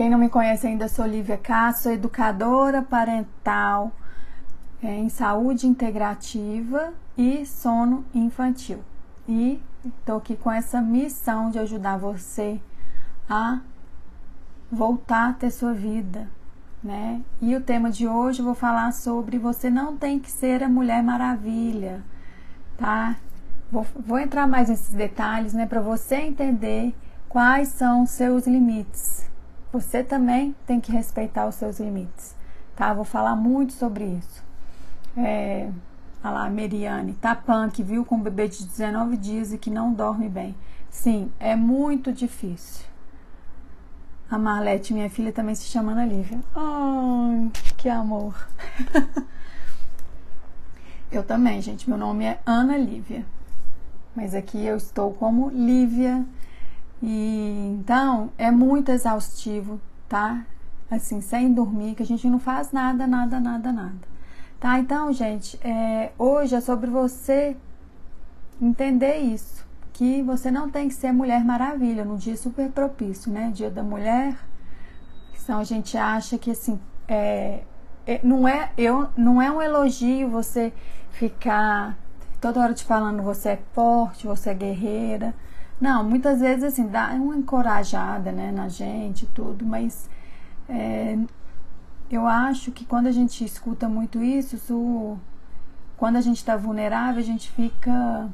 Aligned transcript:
Quem 0.00 0.08
não 0.08 0.16
me 0.16 0.30
conhece 0.30 0.66
ainda, 0.66 0.88
sou 0.88 1.04
Lívia 1.04 1.36
Castro, 1.36 1.82
sou 1.82 1.92
educadora 1.92 2.80
parental 2.80 3.92
é, 4.82 4.96
em 4.96 5.10
saúde 5.10 5.66
integrativa 5.66 6.94
e 7.18 7.44
sono 7.44 8.02
infantil. 8.14 8.78
E 9.28 9.62
estou 9.84 10.16
aqui 10.16 10.36
com 10.36 10.50
essa 10.50 10.80
missão 10.80 11.50
de 11.50 11.58
ajudar 11.58 11.98
você 11.98 12.58
a 13.28 13.60
voltar 14.72 15.28
a 15.28 15.32
ter 15.34 15.50
sua 15.50 15.74
vida, 15.74 16.30
né? 16.82 17.20
E 17.38 17.54
o 17.54 17.60
tema 17.60 17.90
de 17.90 18.08
hoje 18.08 18.40
eu 18.40 18.46
vou 18.46 18.54
falar 18.54 18.94
sobre 18.94 19.36
você 19.36 19.68
não 19.68 19.98
tem 19.98 20.18
que 20.18 20.30
ser 20.30 20.62
a 20.62 20.68
Mulher 20.70 21.02
Maravilha, 21.02 22.02
tá? 22.78 23.16
Vou, 23.70 23.86
vou 23.94 24.18
entrar 24.18 24.46
mais 24.46 24.70
nesses 24.70 24.94
detalhes, 24.94 25.52
né, 25.52 25.66
para 25.66 25.82
você 25.82 26.16
entender 26.16 26.94
quais 27.28 27.68
são 27.68 28.04
os 28.04 28.10
seus 28.12 28.46
limites. 28.46 29.28
Você 29.72 30.02
também 30.02 30.54
tem 30.66 30.80
que 30.80 30.90
respeitar 30.90 31.46
os 31.46 31.54
seus 31.54 31.78
limites, 31.78 32.34
tá? 32.74 32.92
Vou 32.92 33.04
falar 33.04 33.36
muito 33.36 33.72
sobre 33.72 34.04
isso. 34.04 34.42
É, 35.16 35.70
olha 36.24 36.34
lá, 36.34 36.50
Meriane, 36.50 37.12
tá 37.14 37.34
punk, 37.34 37.82
viu, 37.82 38.04
com 38.04 38.16
um 38.16 38.22
bebê 38.22 38.48
de 38.48 38.64
19 38.64 39.16
dias 39.16 39.52
e 39.52 39.58
que 39.58 39.70
não 39.70 39.92
dorme 39.92 40.28
bem. 40.28 40.56
Sim, 40.90 41.30
é 41.38 41.54
muito 41.54 42.12
difícil. 42.12 42.84
A 44.28 44.38
Marlete, 44.38 44.92
minha 44.92 45.10
filha, 45.10 45.32
também 45.32 45.54
se 45.54 45.64
chama 45.64 45.92
Ana 45.92 46.04
Lívia. 46.04 46.40
Ai, 46.54 47.50
que 47.76 47.88
amor. 47.88 48.34
eu 51.10 51.24
também, 51.24 51.60
gente. 51.60 51.88
Meu 51.88 51.98
nome 51.98 52.24
é 52.24 52.40
Ana 52.46 52.76
Lívia. 52.76 53.24
Mas 54.14 54.34
aqui 54.34 54.64
eu 54.64 54.76
estou 54.76 55.12
como 55.12 55.50
Lívia. 55.50 56.24
E 57.02 57.76
então 57.78 58.30
é 58.36 58.50
muito 58.50 58.90
exaustivo, 58.90 59.80
tá? 60.08 60.44
Assim, 60.90 61.20
sem 61.20 61.52
dormir, 61.52 61.94
que 61.94 62.02
a 62.02 62.06
gente 62.06 62.28
não 62.28 62.38
faz 62.38 62.72
nada, 62.72 63.06
nada, 63.06 63.38
nada, 63.40 63.72
nada. 63.72 64.10
Tá? 64.58 64.78
Então, 64.78 65.12
gente, 65.12 65.58
é, 65.66 66.12
hoje 66.18 66.54
é 66.54 66.60
sobre 66.60 66.90
você 66.90 67.56
entender 68.60 69.16
isso 69.18 69.66
que 69.92 70.22
você 70.22 70.50
não 70.50 70.70
tem 70.70 70.88
que 70.88 70.94
ser 70.94 71.12
Mulher 71.12 71.44
Maravilha 71.44 72.04
num 72.04 72.16
dia 72.16 72.36
super 72.36 72.70
propício, 72.70 73.30
né? 73.32 73.50
Dia 73.54 73.70
da 73.70 73.82
Mulher. 73.82 74.36
Então 75.42 75.58
a 75.58 75.64
gente 75.64 75.96
acha 75.98 76.38
que 76.38 76.50
assim 76.52 76.78
é, 77.08 77.64
é, 78.06 78.20
não 78.22 78.46
é 78.46 78.70
eu 78.78 79.08
não 79.16 79.42
é 79.42 79.50
um 79.50 79.60
elogio 79.60 80.28
você 80.28 80.72
ficar 81.10 81.98
toda 82.40 82.60
hora 82.60 82.72
te 82.72 82.84
falando 82.84 83.22
você 83.22 83.50
é 83.50 83.58
forte, 83.72 84.26
você 84.26 84.50
é 84.50 84.54
guerreira. 84.54 85.34
Não, 85.80 86.04
muitas 86.04 86.40
vezes 86.40 86.64
assim 86.64 86.86
dá 86.86 87.08
uma 87.14 87.36
encorajada, 87.36 88.30
né, 88.30 88.52
na 88.52 88.68
gente 88.68 89.26
tudo, 89.26 89.64
mas 89.64 90.10
é, 90.68 91.18
eu 92.10 92.26
acho 92.26 92.70
que 92.70 92.84
quando 92.84 93.06
a 93.06 93.12
gente 93.12 93.44
escuta 93.44 93.88
muito 93.88 94.22
isso, 94.22 94.56
isso 94.56 95.16
quando 95.96 96.16
a 96.16 96.20
gente 96.20 96.36
está 96.36 96.56
vulnerável, 96.56 97.20
a 97.20 97.24
gente 97.24 97.50
fica 97.50 98.28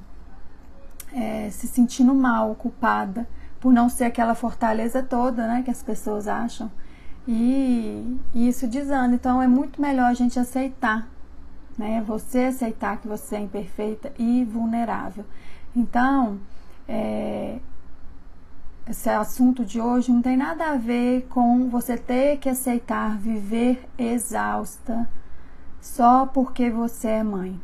é, 1.12 1.48
se 1.50 1.66
sentindo 1.66 2.14
mal, 2.14 2.54
culpada, 2.54 3.28
por 3.60 3.72
não 3.72 3.88
ser 3.88 4.04
aquela 4.04 4.34
fortaleza 4.34 5.02
toda, 5.02 5.46
né, 5.46 5.62
que 5.62 5.70
as 5.70 5.82
pessoas 5.82 6.28
acham. 6.28 6.70
E, 7.28 8.18
e 8.34 8.48
isso 8.48 8.68
desanda. 8.68 9.14
Então 9.14 9.42
é 9.42 9.48
muito 9.48 9.80
melhor 9.80 10.10
a 10.10 10.14
gente 10.14 10.38
aceitar, 10.38 11.08
né? 11.76 12.02
Você 12.06 12.44
aceitar 12.44 12.98
que 12.98 13.08
você 13.08 13.36
é 13.36 13.40
imperfeita 13.40 14.12
e 14.16 14.44
vulnerável. 14.44 15.24
Então, 15.74 16.38
é, 16.88 17.58
esse 18.88 19.10
assunto 19.10 19.64
de 19.64 19.80
hoje 19.80 20.12
não 20.12 20.22
tem 20.22 20.36
nada 20.36 20.70
a 20.70 20.76
ver 20.76 21.26
com 21.28 21.68
você 21.68 21.96
ter 21.96 22.38
que 22.38 22.48
aceitar 22.48 23.18
viver 23.18 23.88
exausta 23.98 25.08
só 25.80 26.26
porque 26.26 26.70
você 26.70 27.08
é 27.08 27.22
mãe, 27.24 27.60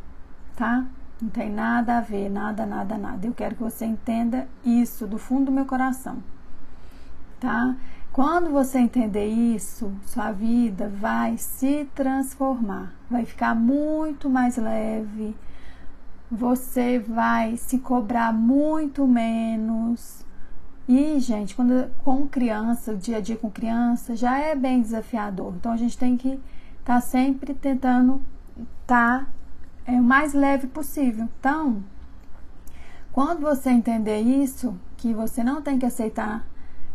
tá? 0.56 0.84
Não 1.20 1.28
tem 1.28 1.50
nada 1.50 1.98
a 1.98 2.00
ver, 2.00 2.28
nada, 2.28 2.66
nada, 2.66 2.98
nada. 2.98 3.27
Eu 3.27 3.32
quero 3.32 3.55
que 3.55 3.62
você 3.62 3.84
entenda 3.84 4.48
isso 4.64 5.06
do 5.06 5.18
fundo 5.18 5.46
do 5.46 5.52
meu 5.52 5.64
coração, 5.64 6.16
tá? 7.38 7.77
Quando 8.12 8.50
você 8.50 8.78
entender 8.78 9.27
isso, 9.27 9.92
sua 10.05 10.32
vida 10.32 10.88
vai 10.88 11.38
se 11.38 11.88
transformar, 11.94 12.92
vai 13.11 13.24
ficar 13.24 13.55
muito 13.55 14.28
mais 14.28 14.56
leve, 14.56 15.34
você 16.34 16.98
vai 16.98 17.58
se 17.58 17.78
cobrar 17.78 18.32
muito 18.32 19.06
menos. 19.06 20.24
E, 20.88 21.20
gente, 21.20 21.54
quando 21.54 21.90
com 22.02 22.26
criança, 22.26 22.92
o 22.92 22.96
dia 22.96 23.18
a 23.18 23.20
dia 23.20 23.36
com 23.36 23.50
criança, 23.50 24.16
já 24.16 24.38
é 24.38 24.54
bem 24.54 24.80
desafiador. 24.80 25.54
Então 25.56 25.70
a 25.70 25.76
gente 25.76 25.98
tem 25.98 26.16
que 26.16 26.40
estar 26.80 26.94
tá 26.94 27.00
sempre 27.02 27.52
tentando 27.52 28.22
estar 28.80 29.26
tá 29.26 29.26
é, 29.84 29.92
o 29.92 30.02
mais 30.02 30.32
leve 30.32 30.68
possível. 30.68 31.28
Então, 31.38 31.84
quando 33.12 33.42
você 33.42 33.68
entender 33.68 34.20
isso, 34.20 34.74
que 34.96 35.12
você 35.12 35.44
não 35.44 35.60
tem 35.60 35.78
que 35.78 35.84
aceitar 35.84 36.46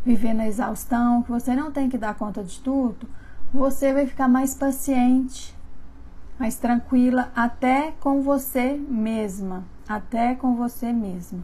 viver 0.04 0.34
na 0.34 0.48
exaustão, 0.48 1.22
que 1.22 1.30
você 1.30 1.56
não 1.56 1.72
tem 1.72 1.90
que 1.90 1.98
dar 1.98 2.16
conta 2.16 2.44
de 2.44 2.60
tudo, 2.60 3.08
você 3.54 3.94
vai 3.94 4.08
ficar 4.08 4.28
mais 4.28 4.56
paciente, 4.56 5.56
mais 6.40 6.58
tranquila, 6.58 7.32
até 7.36 7.94
com 8.00 8.22
você 8.22 8.74
mesma, 8.74 9.66
até 9.88 10.36
com 10.36 10.56
você 10.56 10.94
mesma. 10.94 11.44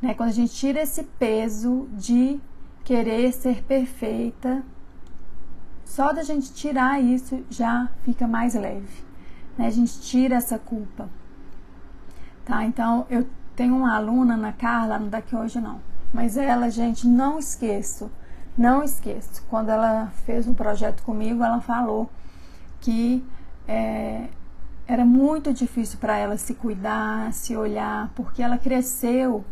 Né? 0.00 0.14
Quando 0.14 0.30
a 0.30 0.32
gente 0.32 0.54
tira 0.54 0.80
esse 0.80 1.04
peso 1.04 1.88
de 1.92 2.40
querer 2.84 3.32
ser 3.32 3.62
perfeita, 3.62 4.62
só 5.84 6.12
da 6.12 6.22
gente 6.22 6.52
tirar 6.52 7.00
isso 7.00 7.44
já 7.50 7.88
fica 8.04 8.26
mais 8.26 8.54
leve 8.54 9.08
né? 9.58 9.66
A 9.66 9.70
gente 9.70 10.00
tira 10.00 10.36
essa 10.36 10.58
culpa. 10.58 11.10
Tá? 12.44 12.64
Então, 12.64 13.04
eu 13.10 13.26
tenho 13.56 13.76
uma 13.76 13.96
aluna, 13.96 14.34
Ana 14.34 14.52
Carla, 14.52 14.98
não 14.98 15.08
daqui 15.08 15.34
hoje 15.34 15.60
não, 15.60 15.80
mas 16.14 16.36
ela, 16.36 16.70
gente, 16.70 17.06
não 17.06 17.38
esqueço, 17.38 18.10
não 18.56 18.82
esqueço. 18.82 19.42
Quando 19.50 19.70
ela 19.70 20.06
fez 20.24 20.46
um 20.46 20.54
projeto 20.54 21.02
comigo, 21.02 21.42
ela 21.42 21.60
falou 21.60 22.08
que 22.80 23.26
é, 23.68 24.24
era 24.86 25.04
muito 25.04 25.52
difícil 25.52 25.98
para 26.00 26.16
ela 26.16 26.36
se 26.36 26.54
cuidar, 26.54 27.32
se 27.32 27.54
olhar, 27.54 28.10
porque 28.16 28.42
ela 28.42 28.58
cresceu 28.58 29.44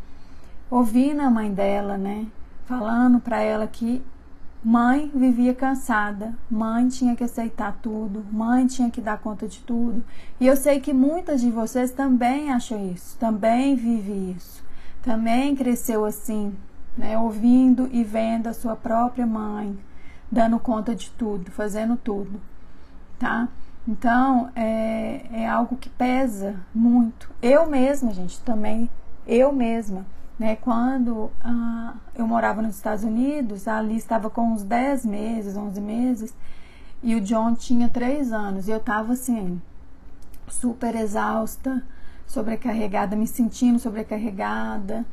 ouvindo 0.68 1.20
a 1.20 1.30
mãe 1.30 1.52
dela, 1.52 1.96
né? 1.96 2.26
Falando 2.64 3.20
para 3.20 3.40
ela 3.40 3.66
que 3.68 4.02
Mãe 4.68 5.08
vivia 5.14 5.54
cansada, 5.54 6.34
mãe 6.50 6.88
tinha 6.88 7.14
que 7.14 7.22
aceitar 7.22 7.78
tudo, 7.80 8.26
mãe 8.32 8.66
tinha 8.66 8.90
que 8.90 9.00
dar 9.00 9.16
conta 9.16 9.46
de 9.46 9.60
tudo. 9.60 10.02
E 10.40 10.46
eu 10.48 10.56
sei 10.56 10.80
que 10.80 10.92
muitas 10.92 11.40
de 11.40 11.52
vocês 11.52 11.92
também 11.92 12.50
acham 12.50 12.90
isso, 12.90 13.16
também 13.16 13.76
vive 13.76 14.34
isso, 14.36 14.64
também 15.04 15.54
cresceu 15.54 16.04
assim, 16.04 16.52
né, 16.98 17.16
ouvindo 17.16 17.88
e 17.92 18.02
vendo 18.02 18.48
a 18.48 18.52
sua 18.52 18.74
própria 18.74 19.24
mãe 19.24 19.78
dando 20.28 20.58
conta 20.58 20.96
de 20.96 21.12
tudo, 21.12 21.48
fazendo 21.52 21.96
tudo, 21.96 22.40
tá? 23.20 23.48
Então 23.86 24.50
é, 24.54 25.22
é 25.32 25.48
algo 25.48 25.76
que 25.76 25.88
pesa 25.88 26.56
muito. 26.74 27.30
Eu 27.40 27.68
mesma, 27.68 28.12
gente, 28.12 28.40
também, 28.40 28.90
eu 29.26 29.52
mesma 29.52 30.04
né? 30.38 30.56
Quando 30.56 31.30
ah, 31.42 31.94
eu 32.14 32.26
morava 32.26 32.62
nos 32.62 32.76
Estados 32.76 33.04
Unidos, 33.04 33.66
a 33.66 33.78
Alice 33.78 33.98
estava 33.98 34.28
com 34.28 34.52
uns 34.52 34.62
10 34.62 35.04
meses, 35.06 35.56
11 35.56 35.80
meses, 35.80 36.34
e 37.02 37.14
o 37.14 37.20
John 37.20 37.54
tinha 37.54 37.88
3 37.88 38.32
anos. 38.32 38.68
E 38.68 38.70
eu 38.70 38.78
estava 38.78 39.14
assim, 39.14 39.60
super 40.48 40.94
exausta, 40.94 41.82
sobrecarregada, 42.26 43.16
me 43.16 43.26
sentindo 43.26 43.78
sobrecarregada, 43.78 45.04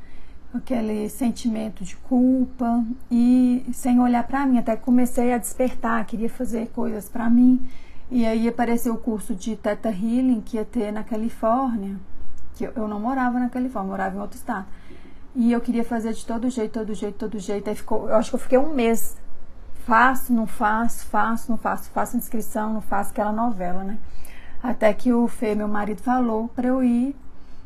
aquele 0.54 1.10
sentimento 1.10 1.84
de 1.84 1.96
culpa 1.98 2.84
e 3.10 3.66
sem 3.74 4.00
olhar 4.00 4.24
para 4.28 4.46
mim. 4.46 4.58
Até 4.58 4.76
comecei 4.76 5.34
a 5.34 5.38
despertar, 5.38 6.06
queria 6.06 6.30
fazer 6.30 6.68
coisas 6.70 7.08
para 7.08 7.30
mim. 7.30 7.62
E 8.14 8.28
aí 8.28 8.48
apareceu 8.48 8.94
o 8.94 8.98
curso 9.00 9.34
de 9.34 9.56
Theta 9.56 9.90
Healing 9.90 10.40
que 10.40 10.58
ia 10.58 10.64
ter 10.64 10.92
na 10.92 11.04
Califórnia, 11.04 11.96
que 12.54 12.64
eu, 12.64 12.88
não 12.88 13.00
morava 13.00 13.40
na 13.40 13.50
Califórnia, 13.50 13.90
morava 13.90 14.16
em 14.16 14.20
outro 14.20 14.38
estado. 14.38 14.68
E 15.34 15.52
eu 15.52 15.60
queria 15.60 15.84
fazer 15.84 16.14
de 16.14 16.24
todo 16.24 16.48
jeito, 16.48 16.74
todo 16.74 16.94
jeito, 16.94 17.18
todo 17.18 17.40
jeito. 17.40 17.68
Aí 17.72 17.76
ficou, 17.76 18.08
eu 18.08 18.16
acho 18.16 18.30
que 18.30 18.36
eu 18.36 18.40
fiquei 18.40 18.60
um 18.60 18.72
mês. 18.72 19.18
Faço, 19.84 20.32
não 20.32 20.46
faço, 20.46 21.08
faço, 21.08 21.50
não 21.50 21.58
faço, 21.58 21.90
faço 21.90 22.16
inscrição, 22.16 22.72
não 22.72 22.82
faço 22.82 23.10
aquela 23.10 23.32
novela, 23.32 23.84
né? 23.84 23.98
Até 24.62 24.94
que 24.94 25.12
o 25.12 25.28
Fê, 25.28 25.56
meu 25.56 25.68
marido, 25.68 26.04
falou 26.04 26.48
para 26.50 26.68
eu 26.68 26.84
ir, 26.84 27.16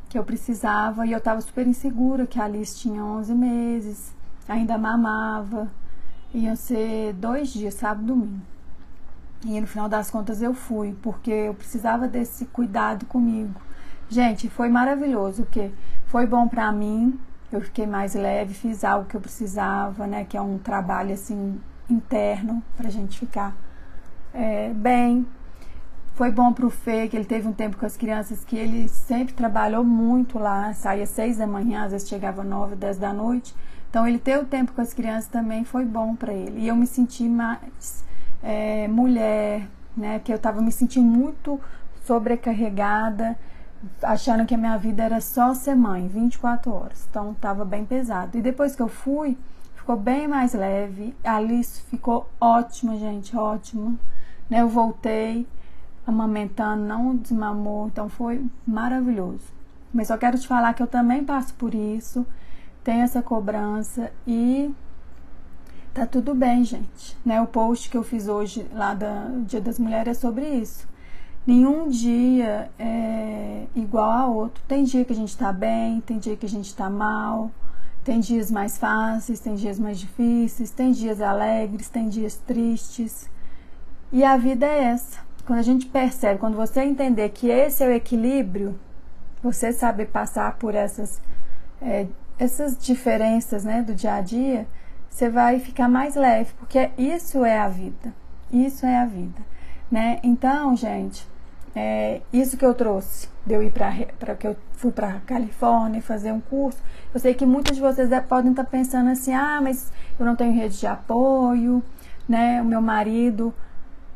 que 0.07 0.17
eu 0.17 0.23
precisava, 0.23 1.05
e 1.05 1.11
eu 1.11 1.19
tava 1.19 1.41
super 1.41 1.67
insegura, 1.67 2.25
que 2.25 2.39
a 2.39 2.45
Alice 2.45 2.79
tinha 2.79 3.03
11 3.03 3.35
meses, 3.35 4.15
ainda 4.47 4.77
mamava. 4.77 5.69
Iam 6.33 6.55
ser 6.55 7.11
dois 7.15 7.49
dias, 7.49 7.73
sábado 7.73 8.03
e 8.03 8.07
domingo. 8.07 8.56
E 9.45 9.59
no 9.61 9.67
final 9.67 9.87
das 9.87 10.09
contas 10.09 10.41
eu 10.41 10.53
fui, 10.53 10.95
porque 11.01 11.31
eu 11.31 11.53
precisava 11.53 12.07
desse 12.07 12.45
cuidado 12.45 13.05
comigo. 13.05 13.61
Gente, 14.09 14.49
foi 14.49 14.69
maravilhoso, 14.69 15.43
porque 15.43 15.71
foi 16.07 16.25
bom 16.25 16.47
para 16.47 16.71
mim, 16.71 17.19
eu 17.51 17.61
fiquei 17.61 17.85
mais 17.85 18.15
leve, 18.15 18.53
fiz 18.53 18.83
algo 18.83 19.07
que 19.07 19.15
eu 19.15 19.21
precisava, 19.21 20.07
né? 20.07 20.25
Que 20.25 20.37
é 20.37 20.41
um 20.41 20.57
trabalho 20.57 21.13
assim 21.13 21.59
interno 21.89 22.63
para 22.75 22.87
a 22.87 22.91
gente 22.91 23.19
ficar 23.19 23.55
é, 24.33 24.69
bem. 24.73 25.25
Foi 26.15 26.31
bom 26.31 26.51
para 26.51 26.65
o 26.65 26.69
Fê, 26.69 27.07
que 27.07 27.15
ele 27.15 27.25
teve 27.25 27.47
um 27.47 27.53
tempo 27.53 27.77
com 27.77 27.85
as 27.85 27.95
crianças 27.95 28.43
que 28.43 28.57
ele 28.57 28.87
sempre 28.89 29.33
trabalhou 29.33 29.83
muito 29.83 30.39
lá, 30.39 30.73
saía 30.73 31.05
seis 31.05 31.37
da 31.37 31.45
manhã, 31.45 31.83
às 31.83 31.91
vezes 31.91 32.09
chegava 32.09 32.43
nove, 32.43 32.75
dez 32.75 32.97
da 32.97 33.13
noite. 33.13 33.55
Então 33.89 34.07
ele 34.07 34.17
ter 34.17 34.37
o 34.39 34.45
tempo 34.45 34.73
com 34.73 34.81
as 34.81 34.93
crianças 34.93 35.29
também 35.29 35.63
foi 35.63 35.85
bom 35.85 36.15
para 36.15 36.33
ele. 36.33 36.61
E 36.61 36.67
eu 36.67 36.75
me 36.75 36.87
senti 36.87 37.29
mais 37.29 38.03
é, 38.43 38.87
mulher, 38.87 39.67
né? 39.95 40.19
Que 40.19 40.31
eu 40.31 40.37
estava 40.37 40.61
me 40.61 40.71
sentindo 40.71 41.05
muito 41.05 41.59
sobrecarregada, 42.05 43.37
achando 44.01 44.45
que 44.45 44.55
a 44.55 44.57
minha 44.57 44.77
vida 44.77 45.03
era 45.03 45.19
só 45.21 45.53
ser 45.53 45.75
mãe, 45.75 46.07
24 46.07 46.71
horas. 46.71 47.07
Então 47.09 47.31
estava 47.31 47.65
bem 47.65 47.85
pesado. 47.85 48.37
E 48.37 48.41
depois 48.41 48.75
que 48.75 48.81
eu 48.81 48.87
fui, 48.87 49.37
ficou 49.75 49.97
bem 49.97 50.27
mais 50.27 50.53
leve. 50.53 51.15
A 51.23 51.35
Alice 51.35 51.81
ficou 51.83 52.29
ótima, 52.39 52.97
gente, 52.97 53.35
ótima. 53.35 53.95
Né? 54.49 54.61
Eu 54.61 54.69
voltei 54.69 55.47
amamentando, 56.05 56.83
não 56.83 57.15
desmamou, 57.15 57.87
então 57.87 58.07
foi 58.07 58.45
maravilhoso. 58.65 59.45
Mas 59.93 60.07
só 60.07 60.17
quero 60.17 60.39
te 60.39 60.47
falar 60.47 60.73
que 60.73 60.81
eu 60.81 60.87
também 60.87 61.23
passo 61.23 61.53
por 61.55 61.75
isso, 61.75 62.25
tenho 62.83 63.03
essa 63.03 63.21
cobrança 63.21 64.11
e 64.25 64.73
tá 65.97 66.05
tudo 66.05 66.35
bem, 66.35 66.63
gente. 66.63 67.17
Né? 67.25 67.41
O 67.41 67.47
post 67.47 67.89
que 67.89 67.97
eu 67.97 68.03
fiz 68.03 68.27
hoje 68.27 68.67
lá 68.71 68.93
do 68.93 69.43
Dia 69.45 69.59
das 69.59 69.79
Mulheres 69.79 70.17
é 70.17 70.19
sobre 70.19 70.47
isso. 70.47 70.87
Nenhum 71.45 71.87
dia 71.87 72.69
é 72.77 73.65
igual 73.75 74.11
a 74.11 74.27
outro. 74.27 74.61
Tem 74.67 74.83
dia 74.83 75.03
que 75.03 75.13
a 75.13 75.15
gente 75.15 75.35
tá 75.35 75.51
bem, 75.51 76.01
tem 76.01 76.19
dia 76.19 76.35
que 76.35 76.45
a 76.45 76.49
gente 76.49 76.75
tá 76.75 76.89
mal, 76.89 77.49
tem 78.03 78.19
dias 78.19 78.51
mais 78.51 78.77
fáceis, 78.77 79.39
tem 79.39 79.55
dias 79.55 79.79
mais 79.79 79.97
difíceis, 79.99 80.69
tem 80.69 80.91
dias 80.91 81.21
alegres, 81.21 81.89
tem 81.89 82.09
dias 82.09 82.35
tristes. 82.35 83.29
E 84.11 84.23
a 84.23 84.37
vida 84.37 84.65
é 84.65 84.83
essa 84.83 85.25
quando 85.47 85.59
a 85.59 85.63
gente 85.63 85.85
percebe, 85.85 86.39
quando 86.39 86.57
você 86.57 86.81
entender 86.81 87.29
que 87.29 87.47
esse 87.47 87.81
é 87.81 87.87
o 87.87 87.91
equilíbrio, 87.91 88.77
você 89.41 89.71
saber 89.71 90.07
passar 90.07 90.57
por 90.57 90.75
essas, 90.75 91.21
é, 91.81 92.05
essas 92.37 92.77
diferenças 92.77 93.63
né, 93.63 93.81
do 93.81 93.95
dia 93.95 94.15
a 94.15 94.21
dia, 94.21 94.67
você 95.17 95.29
vai 95.29 95.59
ficar 95.59 95.89
mais 95.89 96.15
leve, 96.15 96.51
porque 96.59 96.91
isso 96.95 97.43
é 97.43 97.57
a 97.57 97.67
vida. 97.67 98.13
Isso 98.53 98.85
é 98.85 98.99
a 98.99 99.05
vida. 99.05 99.41
Né? 99.89 100.19
Então, 100.21 100.75
gente, 100.75 101.27
é, 101.75 102.21
isso 102.31 102.55
que 102.55 102.63
eu 102.63 102.75
trouxe, 102.75 103.27
de 103.43 103.55
eu 103.55 103.63
ir 103.63 103.71
para 103.71 104.35
que 104.35 104.45
eu 104.45 104.55
fui 104.73 104.91
para 104.91 105.19
Califórnia 105.25 106.03
fazer 106.03 106.31
um 106.31 106.39
curso. 106.39 106.77
Eu 107.11 107.19
sei 107.19 107.33
que 107.33 107.47
muitos 107.47 107.75
de 107.75 107.81
vocês 107.81 108.07
podem 108.29 108.51
estar 108.51 108.65
pensando 108.65 109.09
assim: 109.09 109.33
ah, 109.33 109.59
mas 109.59 109.91
eu 110.19 110.25
não 110.25 110.35
tenho 110.35 110.53
rede 110.53 110.77
de 110.79 110.85
apoio, 110.85 111.81
né? 112.29 112.61
O 112.61 112.65
meu 112.65 112.81
marido 112.81 113.51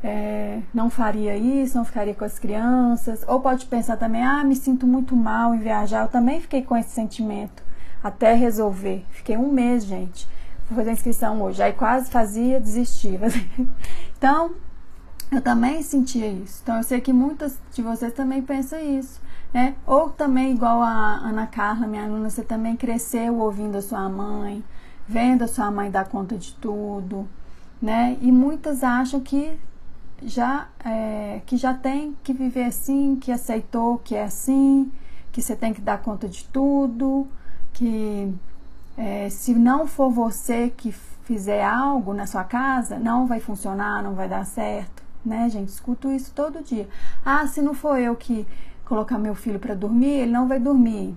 é, 0.03 0.59
não 0.71 0.87
faria 0.87 1.35
isso, 1.35 1.77
não 1.77 1.83
ficaria 1.83 2.13
com 2.13 2.25
as 2.25 2.37
crianças. 2.37 3.25
Ou 3.27 3.39
pode 3.39 3.65
pensar 3.65 3.97
também, 3.97 4.23
ah, 4.23 4.43
me 4.43 4.55
sinto 4.55 4.85
muito 4.85 5.15
mal 5.15 5.55
em 5.55 5.59
viajar. 5.59 6.03
Eu 6.03 6.09
também 6.09 6.39
fiquei 6.39 6.61
com 6.61 6.77
esse 6.77 6.91
sentimento 6.91 7.63
até 8.03 8.35
resolver. 8.35 9.03
Fiquei 9.09 9.35
um 9.35 9.51
mês, 9.51 9.83
gente. 9.83 10.29
Fazer 10.73 10.89
a 10.89 10.93
inscrição 10.93 11.41
hoje. 11.41 11.61
Aí 11.61 11.73
quase 11.73 12.09
fazia, 12.09 12.59
desistia. 12.59 13.19
então, 14.17 14.51
eu 15.31 15.41
também 15.41 15.81
sentia 15.81 16.27
isso. 16.27 16.59
Então, 16.63 16.77
eu 16.77 16.83
sei 16.83 17.01
que 17.01 17.13
muitas 17.13 17.57
de 17.73 17.81
vocês 17.81 18.13
também 18.13 18.41
pensam 18.41 18.79
isso. 18.79 19.21
Né? 19.53 19.75
Ou 19.85 20.09
também, 20.09 20.53
igual 20.53 20.81
a 20.81 21.15
Ana 21.17 21.45
Carla, 21.45 21.85
minha 21.85 22.03
aluna, 22.03 22.29
você 22.29 22.41
também 22.41 22.75
cresceu 22.77 23.37
ouvindo 23.37 23.77
a 23.77 23.81
sua 23.81 24.07
mãe, 24.07 24.63
vendo 25.07 25.43
a 25.43 25.47
sua 25.47 25.69
mãe 25.69 25.91
dar 25.91 26.05
conta 26.05 26.37
de 26.37 26.53
tudo, 26.53 27.27
né? 27.81 28.17
E 28.21 28.31
muitas 28.31 28.81
acham 28.81 29.19
que 29.19 29.59
já 30.23 30.69
é, 30.85 31.41
que 31.45 31.57
já 31.57 31.73
tem 31.73 32.15
que 32.23 32.31
viver 32.31 32.65
assim, 32.65 33.17
que 33.17 33.31
aceitou 33.31 33.97
que 33.97 34.15
é 34.15 34.23
assim, 34.23 34.89
que 35.31 35.41
você 35.41 35.55
tem 35.55 35.73
que 35.73 35.81
dar 35.81 35.97
conta 35.97 36.29
de 36.29 36.45
tudo, 36.45 37.27
que 37.73 38.33
é, 39.01 39.29
se 39.29 39.53
não 39.53 39.87
for 39.87 40.09
você 40.09 40.69
que 40.69 40.91
fizer 41.23 41.63
algo 41.63 42.13
na 42.13 42.27
sua 42.27 42.43
casa, 42.43 42.99
não 42.99 43.25
vai 43.25 43.39
funcionar, 43.39 44.03
não 44.03 44.13
vai 44.13 44.29
dar 44.29 44.45
certo, 44.45 45.03
né, 45.25 45.49
gente? 45.49 45.69
Escuto 45.69 46.11
isso 46.11 46.31
todo 46.33 46.63
dia. 46.63 46.87
Ah, 47.25 47.47
se 47.47 47.61
não 47.61 47.73
for 47.73 47.97
eu 47.97 48.15
que 48.15 48.45
colocar 48.85 49.17
meu 49.17 49.33
filho 49.33 49.59
para 49.59 49.73
dormir, 49.73 50.21
ele 50.21 50.31
não 50.31 50.47
vai 50.47 50.59
dormir. 50.59 51.15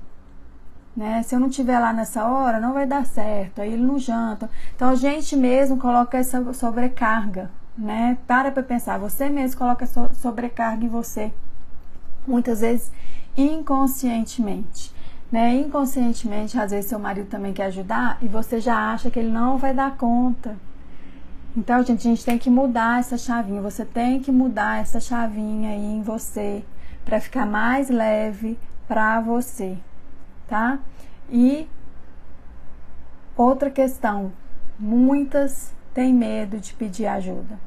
Né? 0.97 1.23
Se 1.25 1.35
eu 1.35 1.41
não 1.41 1.49
estiver 1.49 1.79
lá 1.79 1.93
nessa 1.93 2.25
hora, 2.25 2.61
não 2.61 2.73
vai 2.73 2.87
dar 2.87 3.05
certo. 3.05 3.61
Aí 3.61 3.73
ele 3.73 3.83
não 3.83 3.99
janta. 3.99 4.49
Então 4.77 4.91
a 4.91 4.95
gente 4.95 5.37
mesmo 5.37 5.77
coloca 5.77 6.17
essa 6.17 6.53
sobrecarga 6.53 7.51
né? 7.77 8.19
Para 8.27 8.51
para 8.51 8.63
pensar, 8.63 8.99
você 8.99 9.29
mesmo 9.29 9.59
coloca 9.59 9.87
sobrecarga 10.15 10.85
em 10.85 10.89
você, 10.89 11.33
muitas 12.27 12.61
vezes 12.61 12.91
inconscientemente, 13.37 14.94
né? 15.31 15.55
Inconscientemente, 15.55 16.59
às 16.59 16.71
vezes 16.71 16.87
seu 16.87 16.99
marido 16.99 17.29
também 17.29 17.53
quer 17.53 17.67
ajudar 17.67 18.19
e 18.23 18.29
você 18.29 18.61
já 18.61 18.93
acha 18.93 19.11
que 19.11 19.19
ele 19.19 19.31
não 19.31 19.59
vai 19.59 19.75
dar 19.75 19.97
conta. 19.97 20.57
Então, 21.57 21.85
gente, 21.85 22.07
a 22.07 22.11
gente 22.11 22.25
tem 22.25 22.39
que 22.39 22.51
mudar 22.51 23.01
essa 23.01 23.17
chavinha. 23.17 23.63
Você 23.63 23.85
tem 23.85 24.21
que 24.21 24.33
mudar 24.33 24.81
essa 24.81 25.01
chavinha 25.01 25.71
aí 25.71 25.85
em 25.85 26.03
você 26.03 26.65
para 27.05 27.21
ficar 27.21 27.47
mais 27.47 27.89
leve 27.91 28.59
para 28.89 29.21
você, 29.21 29.79
tá? 30.49 30.79
E 31.31 31.69
outra 33.37 33.71
questão, 33.71 34.33
muitas 34.79 35.73
tem 35.93 36.13
medo 36.13 36.59
de 36.59 36.75
pedir 36.75 37.07
ajuda? 37.07 37.59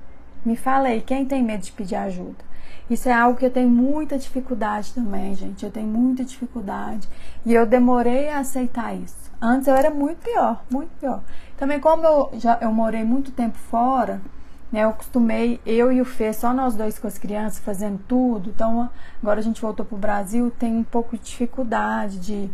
Me 0.47 0.55
fala 0.55 0.87
aí, 0.87 1.01
quem 1.01 1.25
tem 1.25 1.43
medo 1.43 1.61
de 1.61 1.73
pedir 1.73 1.97
ajuda? 1.97 2.47
Isso 2.89 3.09
é 3.09 3.11
algo 3.11 3.37
que 3.37 3.45
eu 3.45 3.51
tenho 3.51 3.69
muita 3.69 4.17
dificuldade 4.17 4.93
também, 4.93 5.35
gente. 5.35 5.65
Eu 5.65 5.69
tenho 5.69 5.87
muita 5.87 6.23
dificuldade. 6.23 7.05
E 7.45 7.53
eu 7.53 7.65
demorei 7.65 8.29
a 8.29 8.39
aceitar 8.39 8.95
isso. 8.95 9.29
Antes 9.41 9.67
eu 9.67 9.75
era 9.75 9.89
muito 9.89 10.19
pior, 10.19 10.63
muito 10.71 10.89
pior. 11.01 11.21
Também 11.57 11.81
como 11.81 12.05
eu 12.05 12.29
já 12.39 12.57
eu 12.61 12.71
morei 12.71 13.03
muito 13.03 13.29
tempo 13.29 13.57
fora, 13.57 14.21
né? 14.71 14.85
Eu 14.85 14.91
acostumei 14.91 15.59
eu 15.65 15.91
e 15.91 15.99
o 15.99 16.05
Fê, 16.05 16.31
só 16.31 16.53
nós 16.53 16.77
dois 16.77 16.97
com 16.97 17.07
as 17.07 17.17
crianças 17.17 17.59
fazendo 17.59 17.99
tudo. 18.07 18.49
Então, 18.49 18.89
agora 19.21 19.41
a 19.41 19.43
gente 19.43 19.61
voltou 19.61 19.85
pro 19.85 19.97
Brasil, 19.97 20.49
tem 20.57 20.73
um 20.77 20.83
pouco 20.83 21.17
de 21.17 21.25
dificuldade 21.25 22.19
de 22.19 22.49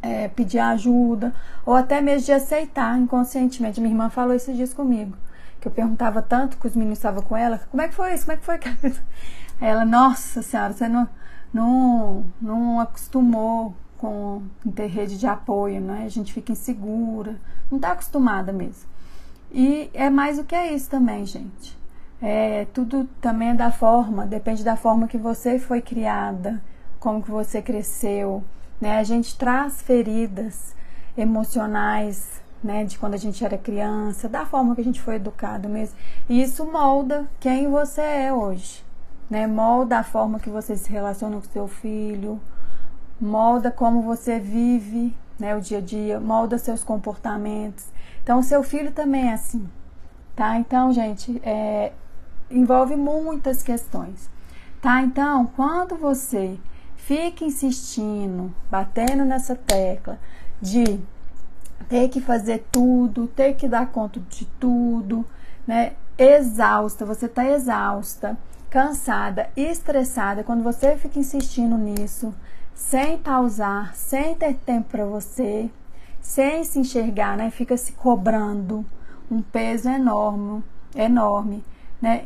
é, 0.00 0.28
pedir 0.28 0.60
ajuda, 0.60 1.34
ou 1.66 1.74
até 1.74 2.00
mesmo 2.00 2.26
de 2.26 2.32
aceitar 2.32 2.96
inconscientemente. 2.96 3.80
Minha 3.80 3.92
irmã 3.92 4.10
falou 4.10 4.32
esses 4.32 4.56
dias 4.56 4.72
comigo, 4.72 5.16
que 5.64 5.68
eu 5.68 5.72
perguntava 5.72 6.20
tanto 6.20 6.58
que 6.58 6.66
os 6.66 6.76
meninos 6.76 6.98
estavam 6.98 7.22
com 7.22 7.34
ela, 7.34 7.58
como 7.70 7.82
é 7.82 7.88
que 7.88 7.94
foi 7.94 8.12
isso, 8.12 8.26
como 8.26 8.34
é 8.34 8.36
que 8.36 8.44
foi? 8.44 8.58
Aí 9.60 9.68
ela, 9.68 9.84
nossa 9.84 10.42
senhora, 10.42 10.74
você 10.74 10.86
não, 10.86 11.08
não, 11.52 12.24
não 12.40 12.80
acostumou 12.80 13.74
com 13.96 14.42
ter 14.74 14.88
rede 14.88 15.18
de 15.18 15.26
apoio, 15.26 15.80
né? 15.80 16.02
A 16.04 16.08
gente 16.10 16.34
fica 16.34 16.52
insegura, 16.52 17.40
não 17.70 17.78
está 17.78 17.92
acostumada 17.92 18.52
mesmo. 18.52 18.86
E 19.50 19.90
é 19.94 20.10
mais 20.10 20.36
do 20.36 20.44
que 20.44 20.54
é 20.54 20.70
isso 20.70 20.90
também, 20.90 21.24
gente. 21.24 21.78
É, 22.20 22.66
tudo 22.74 23.08
também 23.20 23.50
é 23.50 23.54
da 23.54 23.70
forma, 23.70 24.26
depende 24.26 24.62
da 24.62 24.76
forma 24.76 25.08
que 25.08 25.16
você 25.16 25.58
foi 25.58 25.80
criada, 25.80 26.62
como 27.00 27.22
que 27.22 27.30
você 27.30 27.62
cresceu, 27.62 28.44
né? 28.78 28.98
A 28.98 29.02
gente 29.02 29.38
traz 29.38 29.80
feridas 29.80 30.74
emocionais, 31.16 32.42
né, 32.64 32.82
de 32.82 32.98
quando 32.98 33.12
a 33.12 33.18
gente 33.18 33.44
era 33.44 33.58
criança, 33.58 34.26
da 34.26 34.46
forma 34.46 34.74
que 34.74 34.80
a 34.80 34.84
gente 34.84 35.00
foi 35.02 35.16
educado 35.16 35.68
mesmo. 35.68 35.98
E 36.26 36.42
isso 36.42 36.64
molda 36.64 37.28
quem 37.38 37.70
você 37.70 38.00
é 38.00 38.32
hoje, 38.32 38.82
né? 39.28 39.46
Molda 39.46 39.98
a 39.98 40.02
forma 40.02 40.40
que 40.40 40.48
você 40.48 40.74
se 40.74 40.90
relaciona 40.90 41.36
com 41.36 41.42
seu 41.42 41.68
filho, 41.68 42.40
molda 43.20 43.70
como 43.70 44.00
você 44.00 44.40
vive, 44.40 45.14
né, 45.38 45.54
o 45.54 45.60
dia 45.60 45.78
a 45.78 45.80
dia, 45.82 46.18
molda 46.18 46.56
seus 46.56 46.82
comportamentos. 46.82 47.84
Então, 48.22 48.38
o 48.38 48.42
seu 48.42 48.62
filho 48.62 48.92
também 48.92 49.28
é 49.28 49.34
assim, 49.34 49.68
tá? 50.34 50.56
Então, 50.58 50.90
gente, 50.90 51.38
é, 51.44 51.92
envolve 52.50 52.96
muitas 52.96 53.62
questões, 53.62 54.30
tá? 54.80 55.02
Então, 55.02 55.46
quando 55.54 55.96
você 55.96 56.58
fica 56.96 57.44
insistindo, 57.44 58.54
batendo 58.70 59.26
nessa 59.26 59.54
tecla 59.54 60.18
de 60.62 60.98
ter 61.88 62.08
que 62.08 62.20
fazer 62.20 62.66
tudo, 62.70 63.26
ter 63.26 63.54
que 63.54 63.68
dar 63.68 63.90
conta 63.90 64.20
de 64.20 64.44
tudo, 64.58 65.24
né? 65.66 65.92
Exausta, 66.16 67.04
você 67.04 67.28
tá 67.28 67.44
exausta, 67.50 68.36
cansada, 68.70 69.50
estressada, 69.56 70.44
quando 70.44 70.62
você 70.62 70.96
fica 70.96 71.18
insistindo 71.18 71.76
nisso, 71.76 72.34
sem 72.74 73.18
pausar, 73.18 73.94
sem 73.94 74.34
ter 74.34 74.54
tempo 74.54 74.90
para 74.90 75.04
você, 75.04 75.70
sem 76.20 76.64
se 76.64 76.78
enxergar, 76.78 77.36
né? 77.36 77.50
Fica 77.50 77.76
se 77.76 77.92
cobrando 77.92 78.84
um 79.30 79.42
peso 79.42 79.88
enorme, 79.88 80.62
enorme, 80.94 81.64
né? 82.00 82.24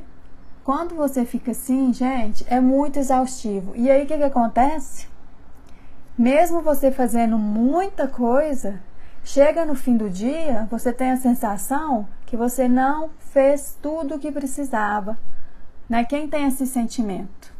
Quando 0.64 0.94
você 0.94 1.24
fica 1.24 1.52
assim, 1.52 1.92
gente, 1.94 2.44
é 2.46 2.60
muito 2.60 2.98
exaustivo. 2.98 3.72
E 3.74 3.90
aí 3.90 4.04
o 4.04 4.06
que, 4.06 4.16
que 4.16 4.22
acontece? 4.22 5.06
Mesmo 6.16 6.60
você 6.60 6.90
fazendo 6.90 7.38
muita 7.38 8.06
coisa, 8.06 8.80
chega 9.28 9.66
no 9.66 9.74
fim 9.74 9.94
do 9.94 10.08
dia, 10.08 10.66
você 10.70 10.90
tem 10.90 11.10
a 11.10 11.16
sensação 11.18 12.08
que 12.24 12.34
você 12.34 12.66
não 12.66 13.10
fez 13.18 13.76
tudo 13.82 14.14
o 14.14 14.18
que 14.18 14.32
precisava. 14.32 15.18
Né? 15.86 16.02
Quem 16.02 16.26
tem 16.26 16.46
esse 16.46 16.66
sentimento? 16.66 17.52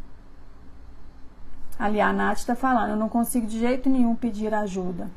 Ali 1.78 2.00
a 2.00 2.10
Nath 2.10 2.38
está 2.38 2.54
falando, 2.54 2.90
eu 2.90 2.96
não 2.96 3.08
consigo 3.08 3.46
de 3.46 3.58
jeito 3.58 3.90
nenhum 3.90 4.14
pedir 4.14 4.54
ajuda. 4.54 5.10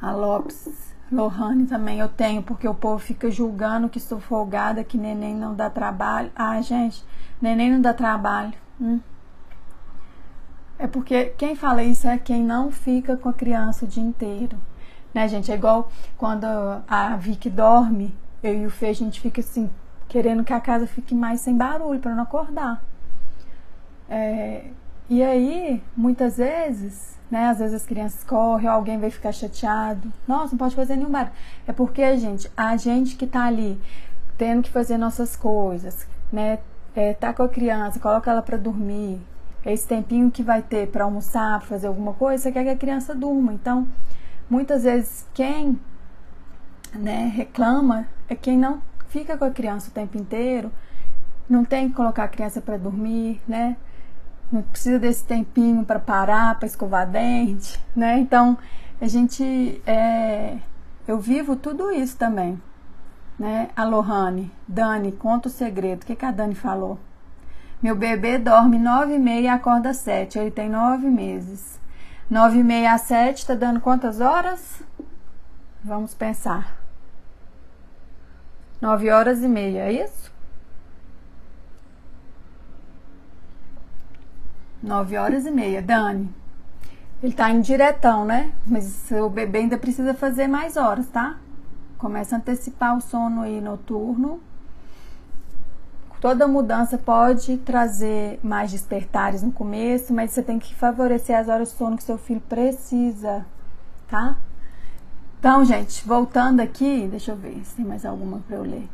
A 0.00 0.12
Lopes, 0.12 0.94
Lohane 1.12 1.66
também 1.66 2.00
eu 2.00 2.08
tenho, 2.08 2.42
porque 2.42 2.66
o 2.66 2.74
povo 2.74 2.98
fica 2.98 3.30
julgando 3.30 3.90
que 3.90 4.00
sou 4.00 4.18
folgada, 4.18 4.82
que 4.82 4.96
neném 4.96 5.34
não 5.34 5.54
dá 5.54 5.68
trabalho. 5.68 6.32
Ah, 6.34 6.58
gente, 6.62 7.04
neném 7.40 7.70
não 7.70 7.82
dá 7.82 7.92
trabalho. 7.92 8.54
Hum. 8.80 8.98
É 10.80 10.86
porque 10.86 11.26
quem 11.36 11.54
fala 11.54 11.82
isso 11.82 12.08
é 12.08 12.16
quem 12.16 12.42
não 12.42 12.72
fica 12.72 13.14
com 13.14 13.28
a 13.28 13.34
criança 13.34 13.84
o 13.84 13.88
dia 13.88 14.02
inteiro. 14.02 14.56
Né, 15.12 15.28
gente? 15.28 15.52
É 15.52 15.54
igual 15.54 15.90
quando 16.16 16.46
a 16.88 17.16
Vicky 17.16 17.50
dorme, 17.50 18.16
eu 18.42 18.54
e 18.62 18.66
o 18.66 18.70
Fê, 18.70 18.86
a 18.86 18.94
gente 18.94 19.20
fica 19.20 19.42
assim, 19.42 19.68
querendo 20.08 20.42
que 20.42 20.54
a 20.54 20.60
casa 20.60 20.86
fique 20.86 21.14
mais 21.14 21.42
sem 21.42 21.54
barulho 21.54 22.00
para 22.00 22.14
não 22.14 22.22
acordar. 22.22 22.82
É, 24.08 24.70
e 25.06 25.22
aí, 25.22 25.82
muitas 25.94 26.38
vezes, 26.38 27.18
né? 27.30 27.48
Às 27.48 27.58
vezes 27.58 27.74
as 27.74 27.86
crianças 27.86 28.24
correm, 28.24 28.66
alguém 28.66 28.98
vai 28.98 29.10
ficar 29.10 29.32
chateado. 29.32 30.10
Nossa, 30.26 30.52
não 30.52 30.58
pode 30.58 30.74
fazer 30.74 30.96
nenhum 30.96 31.10
barulho. 31.10 31.32
É 31.66 31.74
porque, 31.74 32.16
gente, 32.16 32.50
a 32.56 32.74
gente 32.78 33.16
que 33.16 33.26
tá 33.26 33.44
ali 33.44 33.78
tendo 34.38 34.62
que 34.62 34.70
fazer 34.70 34.96
nossas 34.96 35.36
coisas, 35.36 36.06
né? 36.32 36.58
É, 36.96 37.12
tá 37.12 37.34
com 37.34 37.42
a 37.42 37.48
criança, 37.50 38.00
coloca 38.00 38.30
ela 38.30 38.40
para 38.40 38.56
dormir, 38.56 39.20
esse 39.64 39.86
tempinho 39.86 40.30
que 40.30 40.42
vai 40.42 40.62
ter 40.62 40.88
para 40.88 41.04
almoçar, 41.04 41.62
fazer 41.62 41.86
alguma 41.86 42.14
coisa, 42.14 42.42
você 42.42 42.52
quer 42.52 42.64
que 42.64 42.70
a 42.70 42.76
criança 42.76 43.14
durma. 43.14 43.52
Então, 43.52 43.86
muitas 44.48 44.84
vezes 44.84 45.26
quem 45.34 45.78
né, 46.94 47.32
reclama 47.34 48.06
é 48.28 48.34
quem 48.34 48.56
não 48.56 48.80
fica 49.08 49.36
com 49.36 49.44
a 49.44 49.50
criança 49.50 49.90
o 49.90 49.92
tempo 49.92 50.16
inteiro, 50.16 50.70
não 51.48 51.64
tem 51.64 51.88
que 51.88 51.94
colocar 51.94 52.24
a 52.24 52.28
criança 52.28 52.60
para 52.60 52.76
dormir, 52.76 53.40
né? 53.46 53.76
Não 54.50 54.62
precisa 54.62 54.98
desse 54.98 55.24
tempinho 55.24 55.84
para 55.84 55.98
parar, 55.98 56.56
para 56.58 56.66
escovar 56.66 57.08
dente, 57.08 57.80
né? 57.94 58.18
Então, 58.18 58.56
a 59.00 59.06
gente 59.08 59.82
é, 59.86 60.58
eu 61.06 61.18
vivo 61.18 61.56
tudo 61.56 61.90
isso 61.90 62.16
também, 62.16 62.60
né? 63.38 63.70
A 63.74 63.84
Lohane, 63.84 64.50
Dani, 64.66 65.12
conta 65.12 65.48
o 65.48 65.50
segredo. 65.50 66.02
O 66.02 66.06
que, 66.06 66.14
que 66.14 66.24
a 66.24 66.30
Dani 66.30 66.54
falou? 66.54 66.98
Meu 67.82 67.96
bebê 67.96 68.36
dorme 68.36 68.78
nove 68.78 69.14
e 69.14 69.18
meia 69.18 69.40
e 69.40 69.48
acorda 69.48 69.94
sete. 69.94 70.38
Ele 70.38 70.50
tem 70.50 70.68
nove 70.68 71.08
meses. 71.08 71.80
Nove 72.28 72.58
e 72.58 72.64
meia 72.64 72.92
a 72.92 72.98
sete 72.98 73.38
está 73.38 73.54
dando 73.54 73.80
quantas 73.80 74.20
horas? 74.20 74.82
Vamos 75.82 76.12
pensar. 76.12 76.76
Nove 78.80 79.10
horas 79.10 79.42
e 79.42 79.48
meia, 79.48 79.84
é 79.84 80.04
isso? 80.04 80.30
Nove 84.82 85.16
horas 85.16 85.46
e 85.46 85.50
meia. 85.50 85.80
Dani, 85.80 86.28
ele 87.22 87.32
tá 87.32 87.50
diretão, 87.54 88.26
né? 88.26 88.52
Mas 88.66 89.10
o 89.10 89.30
bebê 89.30 89.60
ainda 89.60 89.78
precisa 89.78 90.12
fazer 90.12 90.46
mais 90.46 90.76
horas, 90.76 91.06
tá? 91.08 91.38
Começa 91.96 92.36
a 92.36 92.38
antecipar 92.38 92.96
o 92.96 93.00
sono 93.00 93.40
aí 93.42 93.60
noturno 93.60 94.40
Toda 96.20 96.46
mudança 96.46 96.98
pode 96.98 97.56
trazer 97.58 98.38
mais 98.42 98.70
despertares 98.70 99.42
no 99.42 99.50
começo, 99.50 100.12
mas 100.12 100.32
você 100.32 100.42
tem 100.42 100.58
que 100.58 100.74
favorecer 100.74 101.34
as 101.36 101.48
horas 101.48 101.70
de 101.70 101.76
sono 101.76 101.96
que 101.96 102.02
seu 102.02 102.18
filho 102.18 102.42
precisa, 102.42 103.46
tá? 104.06 104.36
Então, 105.38 105.64
gente, 105.64 106.06
voltando 106.06 106.60
aqui, 106.60 107.08
deixa 107.10 107.32
eu 107.32 107.36
ver 107.36 107.64
se 107.64 107.76
tem 107.76 107.86
mais 107.86 108.04
alguma 108.04 108.40
para 108.46 108.56
eu 108.56 108.62
ler. 108.62 108.86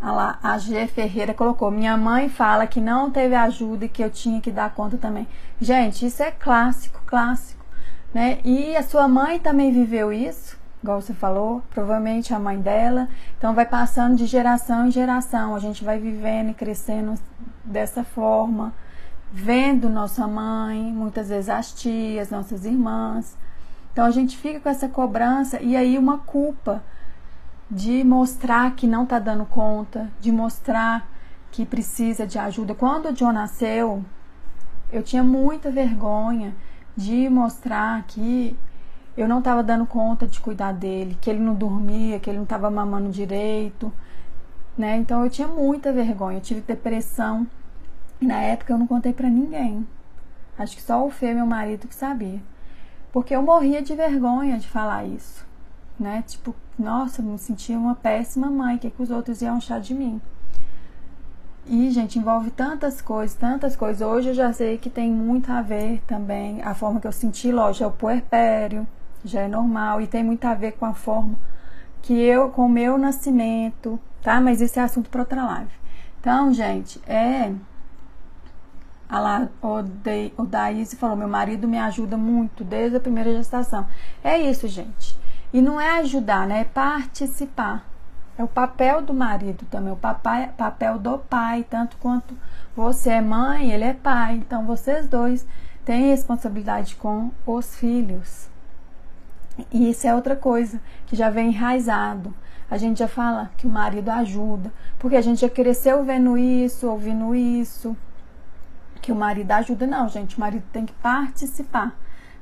Ah 0.00 0.10
lá, 0.10 0.38
a 0.42 0.58
G 0.58 0.88
Ferreira 0.88 1.32
colocou: 1.32 1.70
Minha 1.70 1.96
mãe 1.96 2.28
fala 2.28 2.66
que 2.66 2.80
não 2.80 3.08
teve 3.08 3.36
ajuda 3.36 3.84
e 3.84 3.88
que 3.88 4.02
eu 4.02 4.10
tinha 4.10 4.40
que 4.40 4.50
dar 4.50 4.74
conta 4.74 4.98
também. 4.98 5.28
Gente, 5.60 6.04
isso 6.06 6.20
é 6.24 6.32
clássico, 6.32 7.00
clássico, 7.06 7.64
né? 8.12 8.40
E 8.44 8.74
a 8.74 8.82
sua 8.82 9.06
mãe 9.06 9.38
também 9.38 9.72
viveu 9.72 10.12
isso? 10.12 10.60
Igual 10.82 11.00
você 11.00 11.14
falou, 11.14 11.62
provavelmente 11.70 12.34
a 12.34 12.38
mãe 12.38 12.60
dela. 12.60 13.08
Então 13.38 13.54
vai 13.54 13.64
passando 13.64 14.16
de 14.16 14.26
geração 14.26 14.86
em 14.86 14.90
geração, 14.90 15.54
a 15.54 15.58
gente 15.58 15.84
vai 15.84 15.98
vivendo 15.98 16.50
e 16.50 16.54
crescendo 16.54 17.14
dessa 17.64 18.02
forma, 18.02 18.74
vendo 19.32 19.88
nossa 19.88 20.26
mãe, 20.26 20.92
muitas 20.92 21.28
vezes 21.28 21.48
as 21.48 21.72
tias, 21.72 22.30
nossas 22.30 22.64
irmãs. 22.64 23.36
Então 23.92 24.04
a 24.04 24.10
gente 24.10 24.36
fica 24.36 24.58
com 24.58 24.68
essa 24.68 24.88
cobrança 24.88 25.60
e 25.62 25.76
aí 25.76 25.96
uma 25.96 26.18
culpa 26.18 26.82
de 27.70 28.04
mostrar 28.04 28.74
que 28.74 28.86
não 28.86 29.04
está 29.04 29.18
dando 29.18 29.46
conta, 29.46 30.10
de 30.20 30.32
mostrar 30.32 31.08
que 31.50 31.64
precisa 31.64 32.26
de 32.26 32.38
ajuda. 32.38 32.74
Quando 32.74 33.06
o 33.06 33.12
John 33.12 33.32
nasceu, 33.32 34.04
eu 34.90 35.02
tinha 35.02 35.22
muita 35.22 35.70
vergonha 35.70 36.54
de 36.96 37.28
mostrar 37.28 38.02
que 38.06 38.56
eu 39.16 39.28
não 39.28 39.40
estava 39.40 39.62
dando 39.62 39.86
conta 39.86 40.26
de 40.26 40.40
cuidar 40.40 40.72
dele, 40.72 41.16
que 41.20 41.28
ele 41.28 41.40
não 41.40 41.54
dormia, 41.54 42.18
que 42.18 42.30
ele 42.30 42.38
não 42.38 42.44
estava 42.44 42.70
mamando 42.70 43.10
direito, 43.10 43.92
né? 44.76 44.96
Então 44.96 45.22
eu 45.24 45.30
tinha 45.30 45.46
muita 45.46 45.92
vergonha, 45.92 46.38
eu 46.38 46.42
tive 46.42 46.60
depressão. 46.62 47.46
E 48.20 48.26
na 48.26 48.40
época 48.40 48.72
eu 48.72 48.78
não 48.78 48.86
contei 48.86 49.12
para 49.12 49.28
ninguém. 49.28 49.86
Acho 50.58 50.76
que 50.76 50.82
só 50.82 51.04
o 51.04 51.10
Fê, 51.10 51.34
meu 51.34 51.46
marido, 51.46 51.88
que 51.88 51.94
sabia. 51.94 52.40
Porque 53.12 53.34
eu 53.34 53.42
morria 53.42 53.82
de 53.82 53.94
vergonha 53.94 54.58
de 54.58 54.68
falar 54.68 55.04
isso, 55.04 55.44
né? 55.98 56.24
Tipo, 56.26 56.54
nossa, 56.78 57.20
me 57.20 57.38
sentia 57.38 57.78
uma 57.78 57.94
péssima 57.94 58.50
mãe, 58.50 58.76
o 58.76 58.78
que, 58.78 58.90
que 58.90 59.02
os 59.02 59.10
outros 59.10 59.42
iam 59.42 59.56
achar 59.56 59.80
de 59.80 59.94
mim? 59.94 60.20
E, 61.66 61.90
gente, 61.90 62.18
envolve 62.18 62.50
tantas 62.50 63.00
coisas, 63.00 63.36
tantas 63.36 63.76
coisas. 63.76 64.06
Hoje 64.06 64.30
eu 64.30 64.34
já 64.34 64.52
sei 64.52 64.78
que 64.78 64.90
tem 64.90 65.10
muito 65.10 65.52
a 65.52 65.62
ver 65.62 66.02
também 66.06 66.62
a 66.62 66.74
forma 66.74 67.00
que 67.00 67.06
eu 67.06 67.12
senti, 67.12 67.52
lógico, 67.52 67.84
é 67.84 67.86
o 67.86 67.90
puerpério, 67.90 68.86
já 69.24 69.42
é 69.42 69.48
normal 69.48 70.00
e 70.00 70.06
tem 70.06 70.24
muito 70.24 70.44
a 70.44 70.54
ver 70.54 70.72
com 70.72 70.84
a 70.84 70.94
forma 70.94 71.36
que 72.02 72.12
eu, 72.12 72.50
com 72.50 72.66
o 72.66 72.68
meu 72.68 72.98
nascimento, 72.98 73.98
tá? 74.22 74.40
Mas 74.40 74.60
esse 74.60 74.78
é 74.78 74.82
assunto 74.82 75.08
para 75.08 75.20
outra 75.22 75.44
live. 75.44 75.70
Então, 76.20 76.52
gente, 76.52 77.00
é. 77.06 77.52
A 79.08 79.18
lá, 79.18 79.48
o, 79.60 80.96
falou: 80.96 81.16
meu 81.16 81.28
marido 81.28 81.68
me 81.68 81.78
ajuda 81.78 82.16
muito 82.16 82.64
desde 82.64 82.96
a 82.96 83.00
primeira 83.00 83.32
gestação. 83.32 83.86
É 84.24 84.38
isso, 84.38 84.66
gente. 84.66 85.18
E 85.52 85.60
não 85.60 85.80
é 85.80 85.98
ajudar, 86.00 86.46
né? 86.46 86.60
É 86.60 86.64
participar. 86.64 87.84
É 88.38 88.42
o 88.42 88.48
papel 88.48 89.02
do 89.02 89.12
marido 89.12 89.66
também, 89.70 89.92
o 89.92 89.96
papai, 89.96 90.50
papel 90.56 90.98
do 90.98 91.18
pai, 91.18 91.66
tanto 91.68 91.98
quanto 91.98 92.34
você 92.74 93.10
é 93.10 93.20
mãe, 93.20 93.70
ele 93.70 93.84
é 93.84 93.92
pai. 93.92 94.36
Então, 94.36 94.64
vocês 94.64 95.06
dois 95.06 95.46
têm 95.84 96.08
responsabilidade 96.08 96.96
com 96.96 97.30
os 97.46 97.76
filhos. 97.76 98.51
E 99.70 99.90
isso 99.90 100.06
é 100.06 100.14
outra 100.14 100.34
coisa 100.34 100.80
que 101.06 101.16
já 101.16 101.30
vem 101.30 101.48
enraizado. 101.48 102.34
A 102.70 102.78
gente 102.78 103.00
já 103.00 103.08
fala 103.08 103.50
que 103.56 103.66
o 103.66 103.70
marido 103.70 104.08
ajuda, 104.08 104.72
porque 104.98 105.16
a 105.16 105.20
gente 105.20 105.42
já 105.42 105.48
cresceu 105.48 106.02
vendo 106.04 106.38
isso, 106.38 106.88
ouvindo 106.88 107.34
isso, 107.34 107.94
que 109.02 109.12
o 109.12 109.14
marido 109.14 109.50
ajuda. 109.52 109.86
Não, 109.86 110.08
gente, 110.08 110.36
o 110.36 110.40
marido 110.40 110.64
tem 110.72 110.86
que 110.86 110.94
participar. 110.94 111.94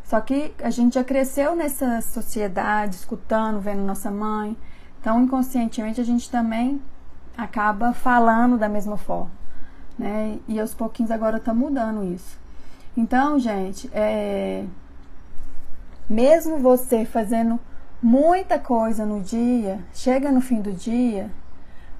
Só 0.04 0.20
que 0.20 0.52
a 0.62 0.70
gente 0.70 0.94
já 0.94 1.04
cresceu 1.04 1.56
nessa 1.56 2.00
sociedade, 2.00 2.96
escutando, 2.96 3.60
vendo 3.60 3.82
nossa 3.82 4.10
mãe. 4.10 4.56
Então, 5.00 5.22
inconscientemente, 5.22 6.00
a 6.00 6.04
gente 6.04 6.30
também 6.30 6.80
acaba 7.36 7.92
falando 7.92 8.58
da 8.58 8.68
mesma 8.68 8.96
forma. 8.96 9.30
Né? 9.98 10.38
E 10.46 10.60
aos 10.60 10.74
pouquinhos 10.74 11.10
agora 11.10 11.38
está 11.38 11.54
mudando 11.54 12.04
isso. 12.04 12.38
Então, 12.96 13.38
gente, 13.38 13.90
é, 13.92 14.64
mesmo 16.10 16.58
você 16.58 17.04
fazendo 17.04 17.60
muita 18.02 18.58
coisa 18.58 19.06
no 19.06 19.20
dia, 19.20 19.78
chega 19.94 20.32
no 20.32 20.40
fim 20.40 20.60
do 20.60 20.72
dia, 20.72 21.30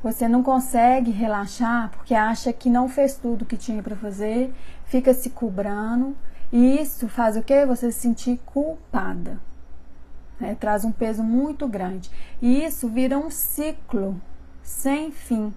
você 0.03 0.27
não 0.27 0.43
consegue 0.43 1.13
relaxar 1.13 1.91
porque 1.91 2.13
acha 2.13 2.53
que 2.53 2.69
não 2.69 2.89
fez 2.89 3.17
tudo 3.17 3.45
que 3.45 3.57
tinha 3.57 3.81
para 3.83 3.95
fazer, 3.95 4.53
fica 4.87 5.15
se 5.15 5.31
cobrando 5.31 6.17
e 6.53 6.81
isso 6.81 7.09
faz 7.09 7.37
o 7.37 7.43
que? 7.43 7.65
Você 7.65 7.93
se 7.93 8.01
sentir 8.01 8.41
culpada. 8.45 9.39
Né? 10.41 10.57
Traz 10.59 10.85
um 10.85 10.91
peso 10.91 11.23
muito 11.23 11.69
grande. 11.69 12.11
E 12.43 12.65
isso 12.65 12.89
vira 12.89 13.17
um 13.17 13.31
ciclo 13.31 14.21
sem 14.63 15.13
fim. 15.13 15.55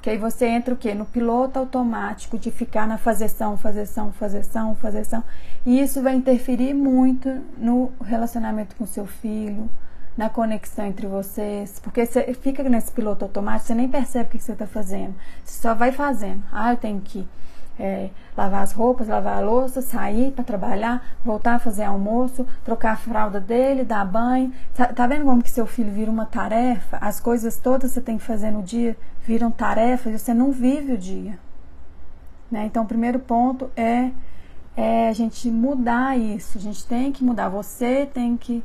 Porque 0.00 0.08
aí 0.08 0.16
você 0.16 0.46
entra 0.46 0.72
o 0.72 0.76
quê? 0.78 0.94
No 0.94 1.04
piloto 1.04 1.58
automático 1.58 2.38
de 2.38 2.50
ficar 2.50 2.88
na 2.88 2.96
fazeção, 2.96 3.58
fazeção, 3.58 4.10
fazeção, 4.12 4.74
fazeção. 4.74 5.22
E 5.66 5.78
isso 5.78 6.00
vai 6.00 6.14
interferir 6.14 6.72
muito 6.72 7.28
no 7.58 7.92
relacionamento 8.02 8.74
com 8.76 8.86
seu 8.86 9.04
filho, 9.06 9.68
na 10.16 10.30
conexão 10.30 10.86
entre 10.86 11.06
vocês. 11.06 11.78
Porque 11.80 12.06
você 12.06 12.32
fica 12.32 12.62
nesse 12.62 12.90
piloto 12.92 13.26
automático, 13.26 13.66
você 13.66 13.74
nem 13.74 13.90
percebe 13.90 14.24
o 14.24 14.30
que 14.30 14.42
você 14.42 14.52
está 14.52 14.66
fazendo. 14.66 15.14
Você 15.44 15.60
só 15.60 15.74
vai 15.74 15.92
fazendo. 15.92 16.42
Ah, 16.50 16.72
eu 16.72 16.78
tenho 16.78 17.02
que 17.02 17.28
é, 17.78 18.08
lavar 18.34 18.62
as 18.62 18.72
roupas, 18.72 19.06
lavar 19.06 19.36
a 19.36 19.40
louça, 19.40 19.82
sair 19.82 20.32
para 20.32 20.42
trabalhar, 20.42 21.04
voltar 21.22 21.56
a 21.56 21.58
fazer 21.58 21.84
almoço, 21.84 22.46
trocar 22.64 22.92
a 22.92 22.96
fralda 22.96 23.38
dele, 23.38 23.84
dar 23.84 24.06
banho. 24.06 24.50
Tá, 24.74 24.86
tá, 24.86 25.06
vendo 25.06 25.26
como 25.26 25.42
que 25.42 25.50
seu 25.50 25.66
filho 25.66 25.92
vira 25.92 26.10
uma 26.10 26.24
tarefa? 26.24 26.96
As 27.02 27.20
coisas 27.20 27.58
todas 27.58 27.90
você 27.90 28.00
tem 28.00 28.16
que 28.16 28.24
fazer 28.24 28.50
no 28.50 28.62
dia 28.62 28.96
viram 29.30 29.48
tarefas 29.48 30.20
você 30.20 30.34
não 30.34 30.50
vive 30.50 30.94
o 30.94 30.98
dia. 30.98 31.38
Né? 32.50 32.66
Então, 32.66 32.82
o 32.82 32.86
primeiro 32.86 33.20
ponto 33.20 33.70
é, 33.76 34.10
é 34.76 35.08
a 35.08 35.12
gente 35.12 35.48
mudar 35.48 36.18
isso. 36.18 36.58
A 36.58 36.60
gente 36.60 36.84
tem 36.84 37.12
que 37.12 37.22
mudar. 37.22 37.48
Você 37.48 38.06
tem 38.06 38.36
que 38.36 38.64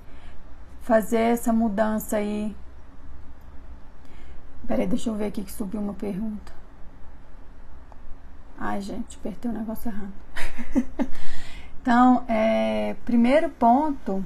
fazer 0.82 1.20
essa 1.20 1.54
mudança 1.54 2.18
aí. 2.18 2.56
Peraí, 4.66 4.88
deixa 4.88 5.12
eu 5.12 5.14
ver 5.14 5.28
aqui 5.28 5.44
que 5.44 5.52
subiu 5.52 5.80
uma 5.80 5.94
pergunta. 5.94 6.52
Ai, 8.58 8.82
gente, 8.82 9.18
apertei 9.18 9.52
o 9.52 9.54
negócio 9.54 9.92
errado. 9.92 10.14
então, 11.80 12.24
é, 12.28 12.96
primeiro 13.06 13.50
ponto 13.50 14.26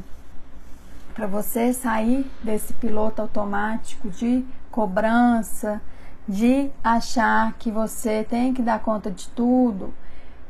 para 1.14 1.28
você 1.28 1.74
sair 1.74 2.26
desse 2.42 2.74
piloto 2.76 3.22
automático 3.22 4.10
de 4.10 4.46
cobrança, 4.72 5.82
de 6.28 6.70
achar 6.84 7.54
que 7.54 7.72
você 7.72 8.24
tem 8.24 8.54
que 8.54 8.62
dar 8.62 8.80
conta 8.80 9.10
de 9.10 9.28
tudo, 9.30 9.94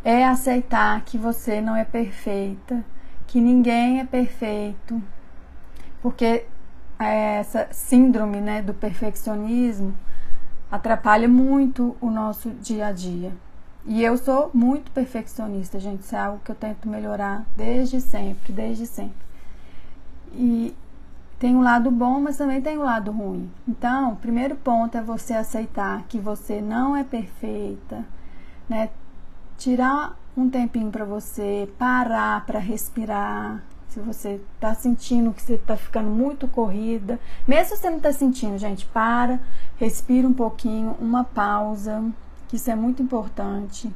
é 0.03 0.25
aceitar 0.25 1.01
que 1.05 1.17
você 1.17 1.61
não 1.61 1.75
é 1.75 1.83
perfeita, 1.83 2.83
que 3.27 3.39
ninguém 3.39 3.99
é 3.99 4.05
perfeito, 4.05 5.01
porque 6.01 6.45
essa 6.97 7.67
síndrome 7.71 8.41
né, 8.41 8.61
do 8.61 8.73
perfeccionismo 8.73 9.95
atrapalha 10.71 11.27
muito 11.27 11.95
o 12.01 12.09
nosso 12.09 12.49
dia 12.51 12.87
a 12.87 12.91
dia. 12.91 13.31
E 13.85 14.03
eu 14.03 14.17
sou 14.17 14.51
muito 14.53 14.91
perfeccionista, 14.91 15.79
gente. 15.79 16.01
Isso 16.01 16.15
é 16.15 16.19
algo 16.19 16.41
que 16.43 16.51
eu 16.51 16.55
tento 16.55 16.87
melhorar 16.87 17.45
desde 17.55 18.01
sempre, 18.01 18.51
desde 18.53 18.85
sempre. 18.85 19.17
E 20.33 20.75
tem 21.39 21.55
um 21.55 21.61
lado 21.61 21.89
bom, 21.89 22.19
mas 22.19 22.35
também 22.37 22.61
tem 22.61 22.77
um 22.77 22.83
lado 22.83 23.11
ruim. 23.11 23.49
Então, 23.65 24.11
o 24.11 24.15
primeiro 24.17 24.57
ponto 24.57 24.97
é 24.97 25.01
você 25.01 25.33
aceitar 25.33 26.03
que 26.09 26.19
você 26.19 26.59
não 26.59 26.97
é 26.97 27.03
perfeita, 27.03 28.05
né? 28.67 28.89
Tirar 29.57 30.17
um 30.35 30.49
tempinho 30.49 30.91
para 30.91 31.05
você, 31.05 31.71
parar 31.79 32.45
para 32.45 32.59
respirar. 32.59 33.63
Se 33.87 34.01
você 34.01 34.41
tá 34.59 34.75
sentindo 34.75 35.33
que 35.33 35.41
você 35.41 35.57
tá 35.57 35.77
ficando 35.77 36.09
muito 36.09 36.47
corrida, 36.47 37.17
mesmo 37.47 37.75
se 37.75 37.81
você 37.81 37.89
não 37.89 37.99
tá 37.99 38.11
sentindo, 38.11 38.57
gente, 38.57 38.85
para, 38.85 39.39
respira 39.77 40.27
um 40.27 40.33
pouquinho, 40.33 40.95
uma 40.99 41.23
pausa 41.23 42.03
que 42.49 42.57
isso 42.57 42.69
é 42.69 42.75
muito 42.75 43.01
importante. 43.01 43.91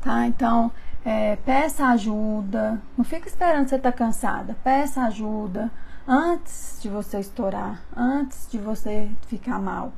Tá? 0.00 0.26
Então, 0.26 0.70
é, 1.04 1.36
peça 1.36 1.86
ajuda. 1.88 2.80
Não 2.96 3.04
fica 3.04 3.28
esperando 3.28 3.68
você 3.68 3.74
estar 3.74 3.92
tá 3.92 3.98
cansada. 3.98 4.56
Peça 4.62 5.02
ajuda 5.02 5.70
antes 6.08 6.78
de 6.80 6.88
você 6.88 7.20
estourar, 7.20 7.82
antes 7.94 8.48
de 8.50 8.56
você 8.56 9.10
ficar 9.26 9.58
mal, 9.58 9.92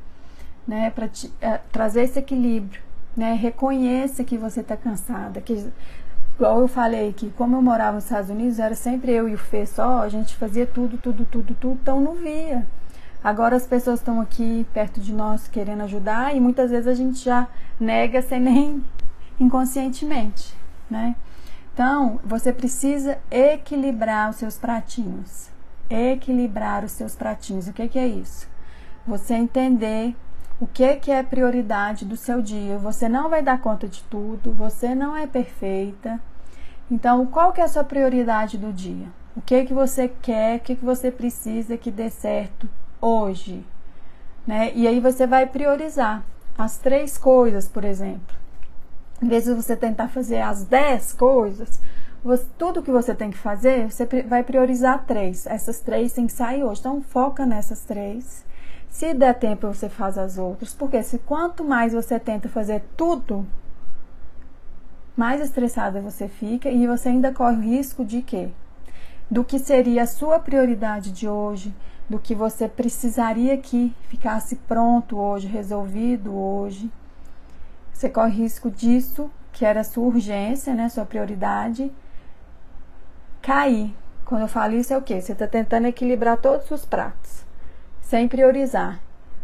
né? 0.67 0.91
Para 0.91 1.09
é, 1.41 1.59
trazer 1.71 2.03
esse 2.03 2.19
equilíbrio, 2.19 2.83
né? 3.17 3.35
Reconheça 3.35 4.25
que 4.25 4.37
você 4.37 4.61
está 4.61 4.77
cansada, 4.77 5.41
que 5.41 5.71
igual 6.35 6.61
eu 6.61 6.67
falei 6.67 7.13
que 7.13 7.31
como 7.31 7.57
eu 7.57 7.63
morava 7.63 7.93
nos 7.93 8.05
Estados 8.05 8.29
Unidos 8.29 8.59
era 8.59 8.75
sempre 8.75 9.13
eu 9.13 9.29
e 9.29 9.35
o 9.35 9.39
Fê 9.39 9.65
só, 9.65 10.01
a 10.01 10.09
gente 10.09 10.35
fazia 10.35 10.67
tudo, 10.67 10.99
tudo, 10.99 11.25
tudo, 11.25 11.55
tudo, 11.55 11.79
então 11.81 12.01
não 12.01 12.15
via. 12.15 12.67
Agora 13.23 13.55
as 13.55 13.67
pessoas 13.67 14.01
estão 14.01 14.21
aqui 14.21 14.67
perto 14.73 14.99
de 15.01 15.13
nós 15.13 15.47
querendo 15.47 15.83
ajudar 15.83 16.35
e 16.35 16.41
muitas 16.41 16.71
vezes 16.71 16.89
a 16.89 16.95
gente 16.95 17.23
já 17.23 17.47
nega 17.79 18.21
sem 18.21 18.41
nem 18.41 18.85
inconscientemente, 19.39 20.55
né? 20.91 21.15
Então, 21.73 22.19
você 22.25 22.53
precisa 22.53 23.19
equilibrar 23.31 24.31
os 24.31 24.37
seus 24.37 24.59
pratinhos. 24.59 25.50
Equilibrar 25.91 26.85
os 26.85 26.93
seus 26.93 27.17
pratinhos. 27.17 27.67
O 27.69 27.73
que, 27.73 27.89
que 27.89 27.99
é 27.99 28.07
isso? 28.07 28.49
Você 29.07 29.35
entender 29.35 30.15
o 30.61 30.67
que, 30.67 30.97
que 30.97 31.11
é 31.11 31.23
prioridade 31.23 32.05
do 32.05 32.17
seu 32.17 32.43
dia. 32.43 32.79
Você 32.79 33.09
não 33.09 33.31
vai 33.31 33.43
dar 33.43 33.61
conta 33.61 33.89
de 33.89 34.03
tudo, 34.05 34.53
você 34.53 34.95
não 34.95 35.17
é 35.17 35.27
perfeita. 35.27 36.21
Então, 36.91 37.25
qual 37.27 37.53
que 37.53 37.61
é 37.61 37.65
a 37.65 37.69
sua 37.69 37.83
prioridade 37.83 38.59
do 38.59 38.73
dia? 38.73 39.07
O 39.35 39.41
que 39.41 39.65
que 39.65 39.73
você 39.73 40.09
quer, 40.21 40.59
o 40.59 40.61
que, 40.61 40.77
que 40.77 40.85
você 40.85 41.11
precisa 41.11 41.77
que 41.79 41.91
dê 41.91 42.11
certo 42.11 42.69
hoje, 43.01 43.65
né? 44.47 44.73
E 44.75 44.87
aí 44.87 45.01
você 45.01 45.27
vai 45.27 45.47
priorizar 45.47 46.23
as 46.59 46.77
três 46.77 47.17
coisas, 47.17 47.67
por 47.67 47.85
exemplo. 47.85 48.37
Em 49.23 49.29
vez 49.29 49.45
de 49.45 49.55
você 49.55 49.77
tentar 49.77 50.09
fazer 50.09 50.41
as 50.41 50.65
dez 50.65 51.13
coisas, 51.13 51.81
você, 52.23 52.47
tudo 52.59 52.83
que 52.83 52.91
você 52.91 53.15
tem 53.15 53.31
que 53.31 53.39
fazer, 53.39 53.91
você 53.91 54.07
vai 54.23 54.43
priorizar 54.43 55.05
três. 55.07 55.47
Essas 55.47 55.81
três 55.81 56.13
tem 56.13 56.27
que 56.27 56.33
sair 56.33 56.63
hoje. 56.63 56.81
Então 56.81 57.01
foca 57.01 57.47
nessas 57.47 57.85
três. 57.85 58.45
Se 58.89 59.15
der 59.15 59.35
tempo, 59.39 59.69
você 59.69 59.89
faz 59.89 60.19
as 60.19 60.37
outras. 60.37 60.75
Porque 60.75 61.03
se 61.03 61.19
quanto 61.19 61.65
mais 61.65 61.93
você 61.93 62.19
tenta 62.19 62.49
fazer 62.49 62.83
tudo, 62.97 63.47
mais 65.17 65.41
estressada 65.41 66.01
você 66.01 66.29
fica 66.29 66.71
e 66.71 66.87
você 66.87 67.09
ainda 67.09 67.33
corre 67.33 67.57
o 67.57 67.61
risco 67.61 68.05
de 68.05 68.21
quê? 68.21 68.51
Do 69.31 69.45
que 69.45 69.59
seria 69.59 70.03
a 70.03 70.07
sua 70.07 70.39
prioridade 70.39 71.13
de 71.13 71.29
hoje, 71.29 71.75
do 72.09 72.19
que 72.19 72.35
você 72.35 72.69
precisaria 72.69 73.57
que 73.57 73.95
ficasse 74.09 74.57
pronto 74.57 75.17
hoje, 75.17 75.47
resolvido 75.47 76.35
hoje. 76.35 76.91
Você 77.93 78.09
corre 78.09 78.43
risco 78.43 78.71
disso, 78.71 79.31
que 79.53 79.65
era 79.65 79.85
sua 79.85 80.05
urgência, 80.05 80.75
né, 80.75 80.89
sua 80.89 81.05
prioridade, 81.05 81.93
cair. 83.51 83.93
Quando 84.25 84.43
eu 84.43 84.49
falo 84.49 84.75
isso 84.75 84.95
é 84.95 84.97
o 84.97 85.03
quê? 85.03 85.21
Você 85.21 85.33
está 85.33 85.47
tentando 85.47 85.89
equilibrar 85.89 86.37
todos 86.37 86.71
os 86.71 86.85
pratos, 86.85 87.45
sem 88.01 88.29
priorizar. 88.29 89.01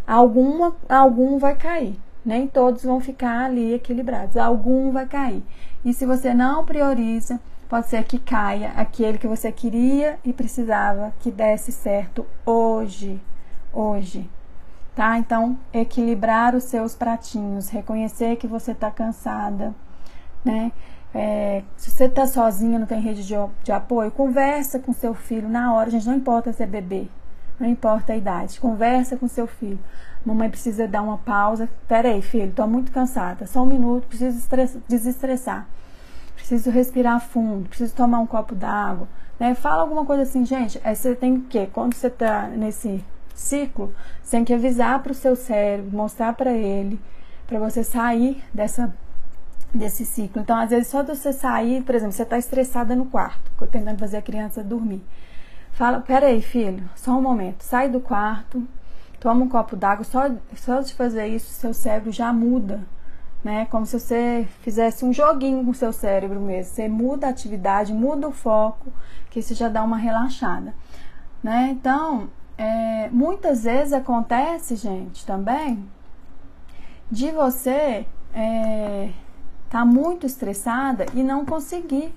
Alguma, 0.07 0.77
algum 0.89 1.39
vai 1.39 1.57
cair. 1.57 1.99
Nem 2.25 2.47
todos 2.47 2.85
vão 2.85 3.01
ficar 3.01 3.47
ali 3.47 3.75
equilibrados. 3.75 4.37
Algum 4.37 4.93
vai 4.93 5.07
cair. 5.07 5.43
E 5.85 5.93
se 5.93 6.07
você 6.07 6.33
não 6.33 6.65
prioriza, 6.65 7.41
Pode 7.69 7.89
ser 7.89 8.05
que 8.05 8.17
caia 8.17 8.71
aquele 8.77 9.19
que 9.19 9.27
você 9.27 9.51
queria 9.51 10.21
e 10.25 10.33
precisava 10.33 11.13
que 11.19 11.33
desse 11.33 11.73
certo 11.73 12.25
hoje, 12.45 13.21
hoje. 13.73 14.31
Tá? 14.95 15.19
Então, 15.19 15.59
equilibrar 15.73 16.55
os 16.55 16.63
seus 16.63 16.95
pratinhos, 16.95 17.69
reconhecer 17.69 18.37
que 18.37 18.47
você 18.47 18.71
está 18.71 18.89
cansada, 18.89 19.75
né? 20.45 20.71
É, 21.17 21.63
se 21.77 21.91
você 21.91 22.05
está 22.05 22.27
sozinha, 22.27 22.79
não 22.79 22.87
tem 22.87 23.01
rede 23.01 23.27
de, 23.27 23.35
de 23.63 23.73
apoio, 23.73 24.11
conversa 24.11 24.79
com 24.79 24.93
seu 24.93 25.15
filho 25.15 25.49
na 25.49 25.73
hora, 25.73 25.91
gente, 25.91 26.07
não 26.07 26.15
importa 26.15 26.53
se 26.53 26.63
é 26.63 26.67
bebê, 26.67 27.09
não 27.59 27.67
importa 27.69 28.13
a 28.13 28.17
idade, 28.17 28.61
conversa 28.61 29.17
com 29.17 29.27
seu 29.27 29.47
filho. 29.47 29.79
Mamãe 30.25 30.51
precisa 30.51 30.89
dar 30.89 31.03
uma 31.03 31.19
pausa. 31.19 31.69
Peraí, 31.87 32.21
filho, 32.21 32.49
estou 32.49 32.67
muito 32.67 32.91
cansada, 32.91 33.47
só 33.47 33.63
um 33.63 33.67
minuto, 33.67 34.09
preciso 34.09 34.47
desestressar 34.89 35.67
preciso 36.47 36.71
respirar 36.71 37.21
fundo, 37.21 37.69
preciso 37.69 37.95
tomar 37.95 38.21
um 38.21 38.27
copo 38.27 38.55
d'água. 38.55 39.09
Né? 39.41 39.55
Fala 39.55 39.83
alguma 39.83 40.05
coisa 40.05 40.23
assim, 40.23 40.45
gente. 40.45 40.81
Aí 40.85 40.95
você 40.95 41.15
tem 41.15 41.41
que, 41.41 41.67
quando 41.67 41.95
você 41.95 42.07
está 42.07 42.47
nesse 42.49 43.05
ciclo, 43.35 43.93
você 44.23 44.37
tem 44.37 44.45
que 44.45 44.55
avisar 44.55 45.03
para 45.03 45.13
o 45.13 45.15
seu 45.15 45.35
cérebro, 45.35 45.97
mostrar 45.97 46.35
para 46.35 46.53
ele, 46.53 47.01
para 47.47 47.59
você 47.59 47.83
sair 47.83 48.43
dessa 48.55 48.95
desse 49.77 50.05
ciclo. 50.05 50.43
Então, 50.43 50.57
às 50.57 50.71
vezes, 50.71 50.89
só 50.89 51.03
de 51.03 51.15
você 51.15 51.33
sair, 51.33 51.83
por 51.83 51.95
exemplo, 51.95 52.13
você 52.13 52.23
está 52.23 52.39
estressada 52.39 52.95
no 52.95 53.07
quarto, 53.07 53.51
tentando 53.69 53.99
fazer 53.99 54.19
a 54.19 54.23
criança 54.23 54.63
dormir. 54.63 55.03
Fala, 55.73 56.01
peraí, 56.01 56.41
filho, 56.41 56.89
só 56.95 57.13
um 57.13 57.23
momento. 57.23 57.63
Sai 57.63 57.89
do 57.89 58.01
quarto, 58.01 58.67
toma 59.21 59.45
um 59.45 59.49
copo 59.49 59.77
d'água. 59.77 60.05
Só, 60.05 60.31
só 60.55 60.81
de 60.81 60.95
fazer 60.95 61.27
isso, 61.27 61.53
seu 61.53 61.75
cérebro 61.75 62.11
já 62.11 62.33
muda 62.33 62.81
né? 63.47 63.65
Como 63.67 63.87
se 63.87 63.99
você 63.99 64.49
fizesse 64.61 65.05
um 65.05 65.13
joguinho 65.13 65.65
com 65.65 65.71
o 65.71 65.75
seu 65.75 65.93
cérebro 65.93 66.41
mesmo. 66.41 66.75
Você 66.75 66.89
muda 66.89 67.29
a 67.29 67.31
atividade, 67.31 67.95
muda 67.95 68.27
o 68.27 68.33
foco, 68.33 68.93
que 69.31 69.39
isso 69.39 69.55
já 69.55 69.69
dá 69.69 69.85
uma 69.85 69.97
relaxada, 69.97 70.75
né? 71.41 71.69
Então, 71.71 72.29
é, 72.59 73.09
muitas 73.11 73.63
vezes 73.63 73.93
acontece, 73.93 74.75
gente, 74.75 75.25
também, 75.25 75.89
de 77.09 77.31
você 77.31 78.05
é, 78.35 79.11
tá 79.71 79.85
muito 79.85 80.27
estressada 80.27 81.07
e 81.15 81.23
não 81.23 81.45
conseguir. 81.45 82.15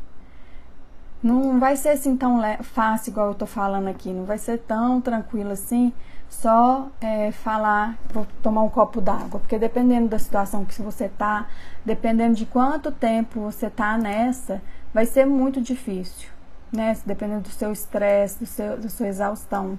Não 1.21 1.59
vai 1.59 1.75
ser 1.75 1.89
assim 1.89 2.15
tão 2.15 2.41
fácil 2.63 3.11
igual 3.11 3.27
eu 3.29 3.35
tô 3.35 3.45
falando 3.45 3.87
aqui, 3.87 4.09
não 4.09 4.23
vai 4.23 4.37
ser 4.37 4.59
tão 4.59 5.01
tranquilo 5.01 5.51
assim 5.51 5.93
só 6.29 6.89
é, 7.01 7.31
falar, 7.31 7.97
vou 8.13 8.25
tomar 8.41 8.61
um 8.61 8.69
copo 8.69 9.01
d'água, 9.01 9.39
porque 9.39 9.57
dependendo 9.57 10.07
da 10.07 10.19
situação 10.19 10.63
que 10.63 10.79
você 10.81 11.09
tá, 11.09 11.47
dependendo 11.83 12.35
de 12.35 12.45
quanto 12.45 12.91
tempo 12.91 13.41
você 13.41 13.69
tá 13.69 13.97
nessa, 13.97 14.61
vai 14.93 15.05
ser 15.05 15.25
muito 15.25 15.59
difícil, 15.59 16.29
né? 16.71 16.95
Dependendo 17.05 17.41
do 17.41 17.49
seu 17.49 17.71
estresse, 17.71 18.39
do 18.39 18.45
seu, 18.45 18.77
da 18.77 18.89
sua 18.89 19.07
exaustão. 19.07 19.77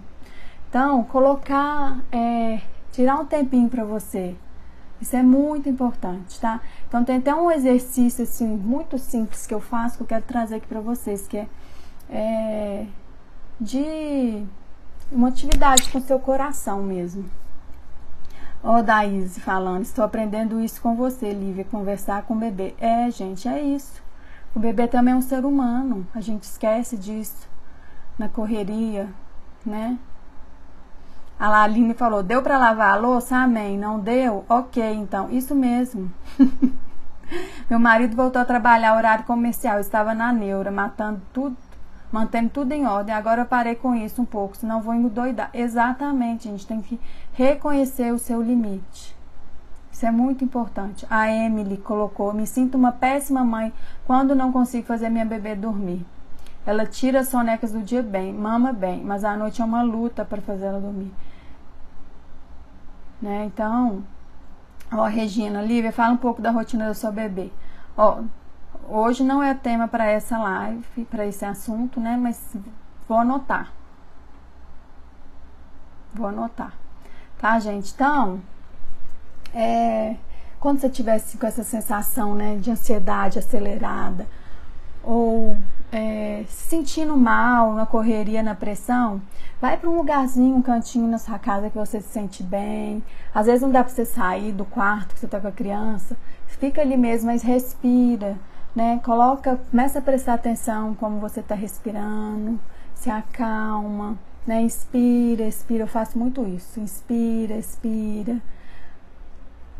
Então, 0.68 1.02
colocar, 1.04 2.00
é, 2.10 2.60
tirar 2.92 3.16
um 3.16 3.24
tempinho 3.24 3.68
para 3.68 3.84
você, 3.84 4.36
Isso 5.00 5.16
é 5.16 5.22
muito 5.22 5.68
importante, 5.68 6.38
tá? 6.38 6.60
Então 6.86 7.04
tem 7.04 7.16
até 7.16 7.34
um 7.34 7.50
exercício 7.50 8.24
assim 8.24 8.46
muito 8.46 8.98
simples 8.98 9.46
que 9.46 9.54
eu 9.54 9.60
faço 9.60 9.96
que 9.96 10.02
eu 10.02 10.06
quero 10.06 10.24
trazer 10.24 10.56
aqui 10.56 10.66
para 10.66 10.80
vocês, 10.80 11.26
que 11.26 11.38
é, 11.38 11.48
é 12.10 12.86
de 13.58 14.44
uma 15.10 15.28
atividade 15.28 15.90
com 15.90 15.98
o 15.98 16.02
seu 16.02 16.18
coração 16.18 16.82
mesmo. 16.82 17.24
Ó, 18.62 18.78
oh, 18.78 18.82
Daíse 18.82 19.40
falando, 19.40 19.82
estou 19.82 20.04
aprendendo 20.04 20.60
isso 20.60 20.82
com 20.82 20.94
você, 20.94 21.32
Lívia, 21.32 21.64
conversar 21.64 22.22
com 22.24 22.34
o 22.34 22.38
bebê. 22.38 22.74
É, 22.78 23.10
gente, 23.10 23.48
é 23.48 23.60
isso. 23.60 24.02
O 24.54 24.60
bebê 24.60 24.86
também 24.86 25.14
é 25.14 25.16
um 25.16 25.22
ser 25.22 25.44
humano, 25.46 26.06
a 26.14 26.20
gente 26.20 26.42
esquece 26.42 26.96
disso 26.96 27.48
na 28.18 28.28
correria, 28.28 29.08
né? 29.64 29.98
A 31.40 31.48
Laline 31.48 31.94
falou: 31.94 32.22
deu 32.22 32.42
para 32.42 32.58
lavar 32.58 32.92
a 32.92 32.96
louça? 32.96 33.34
Amém. 33.34 33.78
Não 33.78 33.98
deu? 33.98 34.44
Ok, 34.46 34.84
então, 34.92 35.30
isso 35.30 35.54
mesmo. 35.54 36.12
Meu 37.70 37.80
marido 37.80 38.14
voltou 38.14 38.42
a 38.42 38.44
trabalhar 38.44 38.94
horário 38.94 39.24
comercial, 39.24 39.80
estava 39.80 40.12
na 40.12 40.34
neura, 40.34 40.70
matando 40.70 41.22
tudo, 41.32 41.56
mantendo 42.12 42.50
tudo 42.50 42.72
em 42.72 42.86
ordem. 42.86 43.14
Agora 43.14 43.40
eu 43.40 43.46
parei 43.46 43.74
com 43.74 43.94
isso 43.94 44.20
um 44.20 44.24
pouco, 44.26 44.54
senão 44.54 44.82
vou 44.82 44.92
endoidar. 44.92 45.48
Exatamente, 45.54 46.46
a 46.46 46.50
gente 46.50 46.66
tem 46.66 46.82
que 46.82 47.00
reconhecer 47.32 48.12
o 48.12 48.18
seu 48.18 48.42
limite. 48.42 49.16
Isso 49.90 50.04
é 50.04 50.10
muito 50.10 50.44
importante. 50.44 51.06
A 51.08 51.32
Emily 51.32 51.78
colocou: 51.78 52.34
me 52.34 52.46
sinto 52.46 52.76
uma 52.76 52.92
péssima 52.92 53.42
mãe 53.42 53.72
quando 54.06 54.34
não 54.34 54.52
consigo 54.52 54.86
fazer 54.86 55.08
minha 55.08 55.24
bebê 55.24 55.54
dormir. 55.54 56.04
Ela 56.66 56.84
tira 56.84 57.20
as 57.20 57.28
sonecas 57.28 57.72
do 57.72 57.80
dia 57.80 58.02
bem, 58.02 58.30
mama 58.30 58.74
bem, 58.74 59.02
mas 59.02 59.24
à 59.24 59.34
noite 59.34 59.62
é 59.62 59.64
uma 59.64 59.80
luta 59.82 60.22
para 60.22 60.42
fazer 60.42 60.66
ela 60.66 60.78
dormir. 60.78 61.10
Né? 63.20 63.44
Então, 63.44 64.04
ó, 64.92 65.04
Regina, 65.04 65.62
Lívia, 65.62 65.92
fala 65.92 66.14
um 66.14 66.16
pouco 66.16 66.40
da 66.40 66.50
rotina 66.50 66.88
do 66.88 66.94
seu 66.94 67.12
bebê. 67.12 67.50
Ó, 67.96 68.22
hoje 68.88 69.22
não 69.22 69.42
é 69.42 69.54
tema 69.54 69.86
para 69.86 70.06
essa 70.06 70.38
live, 70.38 71.04
para 71.10 71.26
esse 71.26 71.44
assunto, 71.44 72.00
né? 72.00 72.16
Mas 72.16 72.56
vou 73.08 73.18
anotar. 73.18 73.72
Vou 76.14 76.28
anotar. 76.28 76.72
Tá, 77.38 77.58
gente? 77.58 77.92
Então, 77.92 78.40
é, 79.54 80.16
quando 80.58 80.80
você 80.80 80.88
tivesse 80.88 81.38
com 81.38 81.46
essa 81.46 81.62
sensação, 81.62 82.34
né, 82.34 82.56
de 82.56 82.70
ansiedade 82.70 83.38
acelerada 83.38 84.26
ou 85.02 85.56
é, 85.92 86.44
se 86.48 86.70
sentindo 86.70 87.16
mal 87.16 87.74
na 87.74 87.84
correria, 87.84 88.42
na 88.42 88.54
pressão, 88.54 89.20
vai 89.60 89.76
para 89.76 89.88
um 89.88 89.96
lugarzinho, 89.96 90.56
um 90.56 90.62
cantinho 90.62 91.08
na 91.08 91.18
sua 91.18 91.38
casa 91.38 91.68
que 91.68 91.76
você 91.76 92.00
se 92.00 92.08
sente 92.08 92.42
bem. 92.42 93.02
Às 93.34 93.46
vezes 93.46 93.62
não 93.62 93.70
dá 93.70 93.82
para 93.82 93.92
você 93.92 94.04
sair 94.04 94.52
do 94.52 94.64
quarto 94.64 95.14
que 95.14 95.20
você 95.20 95.26
está 95.26 95.40
com 95.40 95.48
a 95.48 95.52
criança, 95.52 96.16
fica 96.46 96.80
ali 96.80 96.96
mesmo, 96.96 97.26
mas 97.26 97.42
respira, 97.42 98.36
né? 98.74 99.00
Coloca, 99.02 99.58
começa 99.70 99.98
a 99.98 100.02
prestar 100.02 100.34
atenção 100.34 100.94
como 100.94 101.18
você 101.18 101.40
está 101.40 101.54
respirando, 101.54 102.60
se 102.94 103.10
acalma, 103.10 104.16
né? 104.46 104.62
Inspira, 104.62 105.44
expira. 105.44 105.84
Eu 105.84 105.88
faço 105.88 106.18
muito 106.18 106.46
isso. 106.46 106.78
Inspira, 106.78 107.54
expira. 107.56 108.40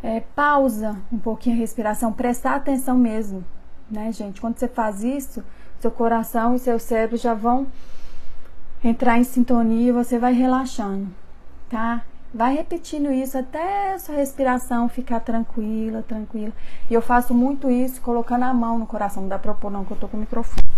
É, 0.02 0.20
pausa 0.34 0.96
um 1.12 1.18
pouquinho 1.18 1.56
a 1.56 1.58
respiração, 1.58 2.12
prestar 2.12 2.56
atenção 2.56 2.96
mesmo, 2.96 3.44
né, 3.90 4.10
gente? 4.12 4.40
Quando 4.40 4.58
você 4.58 4.66
faz 4.66 5.04
isso, 5.04 5.44
seu 5.80 5.90
coração 5.90 6.54
e 6.54 6.58
seu 6.58 6.78
cérebro 6.78 7.16
já 7.16 7.32
vão 7.32 7.66
entrar 8.84 9.18
em 9.18 9.24
sintonia 9.24 9.88
e 9.88 9.92
você 9.92 10.18
vai 10.18 10.32
relaxando, 10.32 11.08
tá? 11.68 12.02
Vai 12.32 12.54
repetindo 12.54 13.10
isso 13.10 13.36
até 13.36 13.98
sua 13.98 14.14
respiração 14.14 14.88
ficar 14.88 15.20
tranquila, 15.20 16.02
tranquila. 16.02 16.52
E 16.88 16.94
eu 16.94 17.02
faço 17.02 17.34
muito 17.34 17.68
isso 17.68 18.00
colocando 18.00 18.44
a 18.44 18.54
mão 18.54 18.78
no 18.78 18.86
coração. 18.86 19.22
Não 19.22 19.28
dá 19.28 19.38
pra 19.38 19.52
pôr 19.52 19.70
não, 19.70 19.84
que 19.84 19.90
eu 19.90 19.96
tô 19.96 20.06
com 20.06 20.16
o 20.16 20.20
microfone. 20.20 20.68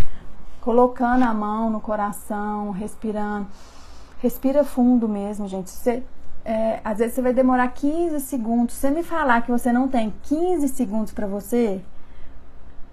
Colocando 0.62 1.25
a 1.25 1.35
mão 1.35 1.69
no 1.69 1.79
coração, 1.79 2.71
respirando. 2.71 3.49
Respira 4.23 4.65
fundo 4.65 5.07
mesmo, 5.07 5.47
gente. 5.47 5.69
Você, 5.69 6.03
é, 6.43 6.81
às 6.83 6.99
vezes 6.99 7.17
você 7.17 7.23
vai 7.23 7.35
demorar 7.35 7.69
15 7.69 8.19
segundos. 8.21 8.75
Se 8.77 8.81
você 8.81 8.91
me 8.91 9.03
falar 9.03 9.43
que 9.43 9.51
você 9.51 9.71
não 9.71 9.88
tem 9.88 10.15
15 10.23 10.69
segundos 10.69 11.12
para 11.12 11.27
você, 11.27 11.83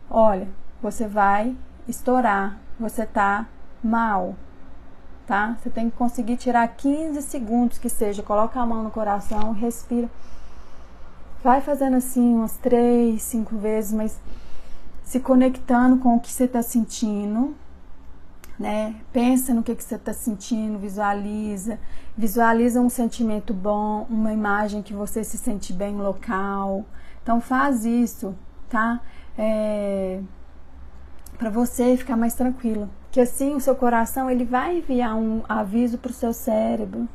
olha, 0.09 0.49
você 0.81 1.07
vai 1.07 1.55
estourar, 1.89 2.57
você 2.79 3.05
tá 3.05 3.47
mal, 3.83 4.35
tá? 5.25 5.57
Você 5.59 5.69
tem 5.69 5.89
que 5.89 5.97
conseguir 5.97 6.37
tirar 6.37 6.67
15 6.67 7.21
segundos 7.21 7.77
que 7.77 7.89
seja, 7.89 8.23
coloca 8.23 8.59
a 8.59 8.65
mão 8.65 8.83
no 8.83 8.91
coração, 8.91 9.51
respira. 9.51 10.09
Vai 11.43 11.61
fazendo 11.61 11.95
assim 11.95 12.35
umas 12.35 12.57
três, 12.57 13.21
cinco 13.23 13.57
vezes, 13.57 13.93
mas 13.93 14.19
se 15.03 15.19
conectando 15.19 15.97
com 15.97 16.15
o 16.15 16.19
que 16.19 16.31
você 16.31 16.43
está 16.43 16.61
sentindo, 16.61 17.55
né? 18.59 18.95
Pensa 19.13 19.53
no 19.53 19.63
que, 19.63 19.73
que 19.73 19.83
você 19.83 19.95
está 19.95 20.13
sentindo, 20.13 20.77
visualiza, 20.77 21.79
visualiza 22.17 22.81
um 22.81 22.89
sentimento 22.89 23.53
bom, 23.53 24.05
uma 24.09 24.33
imagem 24.33 24.83
que 24.83 24.93
você 24.93 25.23
se 25.23 25.37
sente 25.37 25.71
bem 25.71 25.95
local. 25.95 26.85
Então 27.23 27.39
faz 27.39 27.85
isso, 27.85 28.35
tá? 28.69 28.99
É, 29.37 30.19
para 31.39 31.49
você 31.49 31.95
ficar 31.95 32.17
mais 32.17 32.33
tranquilo. 32.35 32.89
Que 33.09 33.21
assim 33.21 33.55
o 33.55 33.61
seu 33.61 33.73
coração 33.73 34.29
ele 34.29 34.43
vai 34.43 34.77
enviar 34.77 35.15
um 35.15 35.41
aviso 35.47 35.97
para 35.97 36.11
o 36.11 36.13
seu 36.13 36.33
cérebro, 36.33 37.07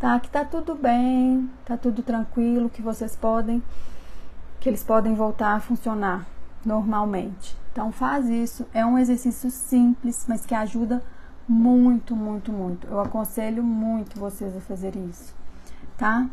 tá? 0.00 0.18
Que 0.18 0.30
tá 0.30 0.44
tudo 0.44 0.74
bem, 0.74 1.48
tá 1.64 1.76
tudo 1.76 2.02
tranquilo, 2.02 2.70
que 2.70 2.82
vocês 2.82 3.14
podem, 3.14 3.62
que 4.58 4.68
eles 4.68 4.82
podem 4.82 5.14
voltar 5.14 5.54
a 5.54 5.60
funcionar 5.60 6.26
normalmente. 6.64 7.54
Então 7.70 7.92
faz 7.92 8.26
isso, 8.26 8.66
é 8.72 8.84
um 8.84 8.98
exercício 8.98 9.50
simples, 9.50 10.24
mas 10.26 10.44
que 10.46 10.54
ajuda 10.54 11.02
muito, 11.46 12.16
muito, 12.16 12.50
muito. 12.50 12.86
Eu 12.86 13.00
aconselho 13.00 13.62
muito 13.62 14.18
vocês 14.18 14.56
a 14.56 14.60
fazer 14.60 14.96
isso, 14.96 15.34
tá? 15.98 16.26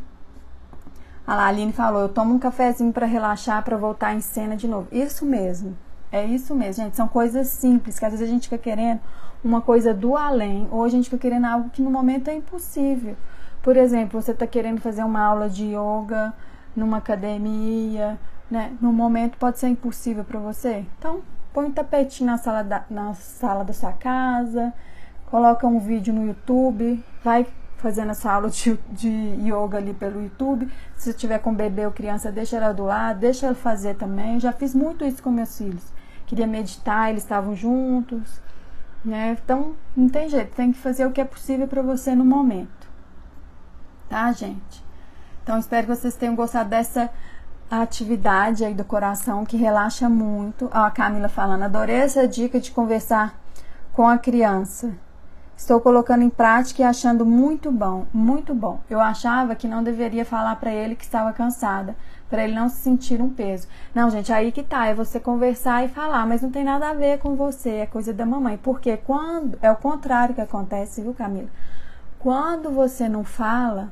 A 1.27 1.45
Aline 1.45 1.73
falou: 1.73 2.01
eu 2.01 2.09
tomo 2.09 2.33
um 2.33 2.39
cafezinho 2.39 2.93
para 2.93 3.05
relaxar, 3.05 3.61
para 3.63 3.77
voltar 3.77 4.15
em 4.15 4.21
cena 4.21 4.55
de 4.55 4.67
novo. 4.67 4.87
Isso 4.91 5.25
mesmo. 5.25 5.77
É 6.11 6.25
isso 6.25 6.55
mesmo, 6.55 6.83
gente. 6.83 6.95
São 6.95 7.07
coisas 7.07 7.47
simples, 7.47 7.99
que 7.99 8.05
às 8.05 8.11
vezes 8.11 8.27
a 8.27 8.31
gente 8.31 8.49
fica 8.49 8.57
querendo 8.57 8.99
uma 9.43 9.61
coisa 9.61 9.93
do 9.93 10.17
além, 10.17 10.67
ou 10.71 10.83
a 10.83 10.89
gente 10.89 11.05
fica 11.05 11.21
querendo 11.21 11.45
algo 11.45 11.69
que 11.69 11.81
no 11.81 11.91
momento 11.91 12.29
é 12.29 12.33
impossível. 12.33 13.15
Por 13.61 13.77
exemplo, 13.77 14.21
você 14.21 14.31
está 14.31 14.47
querendo 14.47 14.81
fazer 14.81 15.03
uma 15.03 15.21
aula 15.21 15.49
de 15.49 15.65
yoga 15.65 16.33
numa 16.75 16.97
academia, 16.97 18.17
né? 18.49 18.75
No 18.81 18.91
momento 18.91 19.37
pode 19.37 19.59
ser 19.59 19.67
impossível 19.67 20.23
para 20.23 20.39
você. 20.39 20.85
Então, 20.97 21.21
põe 21.53 21.65
um 21.65 21.71
tapetinho 21.71 22.31
na 22.31 22.37
sala, 22.37 22.63
da, 22.63 22.83
na 22.89 23.13
sala 23.13 23.63
da 23.63 23.73
sua 23.73 23.91
casa, 23.91 24.73
coloca 25.27 25.67
um 25.67 25.79
vídeo 25.79 26.13
no 26.13 26.25
YouTube, 26.25 27.03
vai 27.23 27.45
fazendo 27.77 28.11
essa 28.11 28.31
aula 28.31 28.49
de, 28.49 28.77
de 28.91 29.09
yoga 29.43 29.77
ali 29.77 29.93
pelo 29.93 30.23
YouTube. 30.23 30.67
Se 30.95 31.13
tiver 31.13 31.39
com 31.39 31.53
bebê 31.53 31.85
ou 31.85 31.91
criança, 31.91 32.31
deixa 32.31 32.57
ela 32.57 32.73
do 32.73 32.85
lado, 32.85 33.19
deixa 33.19 33.45
ela 33.45 33.55
fazer 33.55 33.95
também. 33.95 34.39
Já 34.39 34.51
fiz 34.51 34.73
muito 34.73 35.05
isso 35.05 35.21
com 35.21 35.29
meus 35.29 35.55
filhos 35.57 35.98
queria 36.29 36.45
meditar, 36.45 37.09
eles 37.09 37.23
estavam 37.23 37.55
juntos, 37.55 38.39
né? 39.03 39.35
Então, 39.43 39.75
não 39.97 40.07
tem 40.07 40.29
jeito, 40.29 40.55
tem 40.55 40.71
que 40.71 40.77
fazer 40.77 41.07
o 41.07 41.11
que 41.11 41.19
é 41.19 41.25
possível 41.25 41.67
para 41.67 41.81
você 41.81 42.13
no 42.13 42.23
momento. 42.23 42.87
Tá, 44.07 44.31
gente? 44.31 44.85
Então, 45.41 45.57
espero 45.57 45.87
que 45.87 45.95
vocês 45.95 46.15
tenham 46.15 46.35
gostado 46.35 46.69
dessa 46.69 47.09
atividade 47.69 48.63
aí 48.63 48.75
do 48.75 48.85
coração 48.85 49.43
que 49.43 49.57
relaxa 49.57 50.07
muito. 50.07 50.69
Ó, 50.71 50.85
a 50.85 50.91
Camila 50.91 51.27
falando, 51.27 51.63
adorei 51.63 51.95
essa 51.95 52.27
dica 52.27 52.59
de 52.59 52.69
conversar 52.69 53.35
com 53.91 54.07
a 54.07 54.17
criança. 54.17 54.93
Estou 55.59 55.81
colocando 55.81 56.23
em 56.23 56.29
prática 56.29 56.81
e 56.81 56.85
achando 56.85 57.25
muito 57.25 57.69
bom, 57.69 58.07
muito 58.13 58.55
bom. 58.55 58.79
Eu 58.89 59.01
achava 59.01 59.53
que 59.55 59.67
não 59.67 59.83
deveria 59.83 60.23
falar 60.23 60.55
para 60.55 60.73
ele 60.73 60.95
que 60.95 61.03
estava 61.03 61.33
cansada, 61.33 61.97
para 62.29 62.45
ele 62.45 62.55
não 62.55 62.69
se 62.69 62.77
sentir 62.77 63.21
um 63.21 63.29
peso. 63.29 63.67
Não, 63.93 64.09
gente, 64.09 64.31
aí 64.31 64.53
que 64.53 64.63
tá, 64.63 64.87
é 64.87 64.93
você 64.93 65.19
conversar 65.19 65.83
e 65.83 65.89
falar, 65.89 66.25
mas 66.25 66.41
não 66.41 66.49
tem 66.49 66.63
nada 66.63 66.89
a 66.89 66.93
ver 66.93 67.19
com 67.19 67.35
você, 67.35 67.71
é 67.71 67.85
coisa 67.85 68.13
da 68.13 68.25
mamãe. 68.25 68.57
Porque 68.57 68.95
quando 68.95 69.59
é 69.61 69.69
o 69.69 69.75
contrário 69.75 70.33
que 70.33 70.39
acontece, 70.39 71.01
viu, 71.01 71.13
Camila? 71.13 71.49
Quando 72.19 72.71
você 72.71 73.09
não 73.09 73.25
fala, 73.25 73.91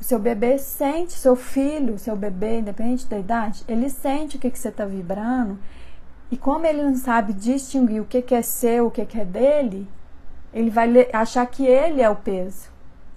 o 0.00 0.04
seu 0.04 0.20
bebê 0.20 0.56
sente, 0.56 1.14
seu 1.14 1.34
filho, 1.34 1.98
seu 1.98 2.14
bebê, 2.14 2.60
independente 2.60 3.06
da 3.06 3.18
idade, 3.18 3.64
ele 3.66 3.90
sente 3.90 4.36
o 4.36 4.38
que, 4.38 4.52
que 4.52 4.58
você 4.58 4.68
está 4.68 4.84
vibrando. 4.84 5.58
E 6.30 6.36
como 6.36 6.64
ele 6.64 6.80
não 6.80 6.94
sabe 6.94 7.32
distinguir 7.32 8.00
o 8.00 8.06
que, 8.06 8.22
que 8.22 8.36
é 8.36 8.40
seu, 8.40 8.86
o 8.86 8.90
que, 8.90 9.04
que 9.04 9.20
é 9.20 9.24
dele, 9.24 9.88
ele 10.52 10.70
vai 10.70 11.08
achar 11.12 11.46
que 11.46 11.66
ele 11.66 12.00
é 12.00 12.10
o 12.10 12.16
peso. 12.16 12.68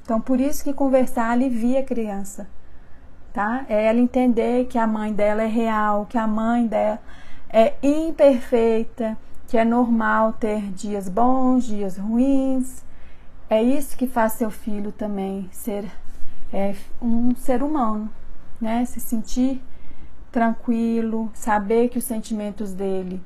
Então, 0.03 0.19
por 0.19 0.39
isso 0.39 0.63
que 0.63 0.73
conversar 0.73 1.29
alivia 1.29 1.79
a 1.79 1.83
criança 1.83 2.47
tá? 3.33 3.65
É 3.69 3.85
ela 3.85 3.99
entender 3.99 4.65
que 4.65 4.77
a 4.77 4.87
mãe 4.87 5.13
dela 5.13 5.43
é 5.43 5.47
real, 5.47 6.05
que 6.05 6.17
a 6.17 6.27
mãe 6.27 6.67
dela 6.67 6.99
é 7.49 7.73
imperfeita, 7.81 9.17
que 9.47 9.57
é 9.57 9.65
normal 9.65 10.33
ter 10.33 10.61
dias 10.71 11.09
bons, 11.09 11.65
dias 11.65 11.97
ruins. 11.97 12.83
É 13.49 13.61
isso 13.61 13.97
que 13.97 14.07
faz 14.07 14.33
seu 14.33 14.49
filho 14.49 14.91
também 14.91 15.49
ser 15.51 15.85
é, 16.53 16.75
um 17.01 17.35
ser 17.35 17.61
humano, 17.63 18.09
né? 18.59 18.85
Se 18.85 18.99
sentir 18.99 19.61
tranquilo, 20.31 21.29
saber 21.33 21.89
que 21.89 21.97
os 21.97 22.05
sentimentos 22.05 22.73
dele 22.73 23.21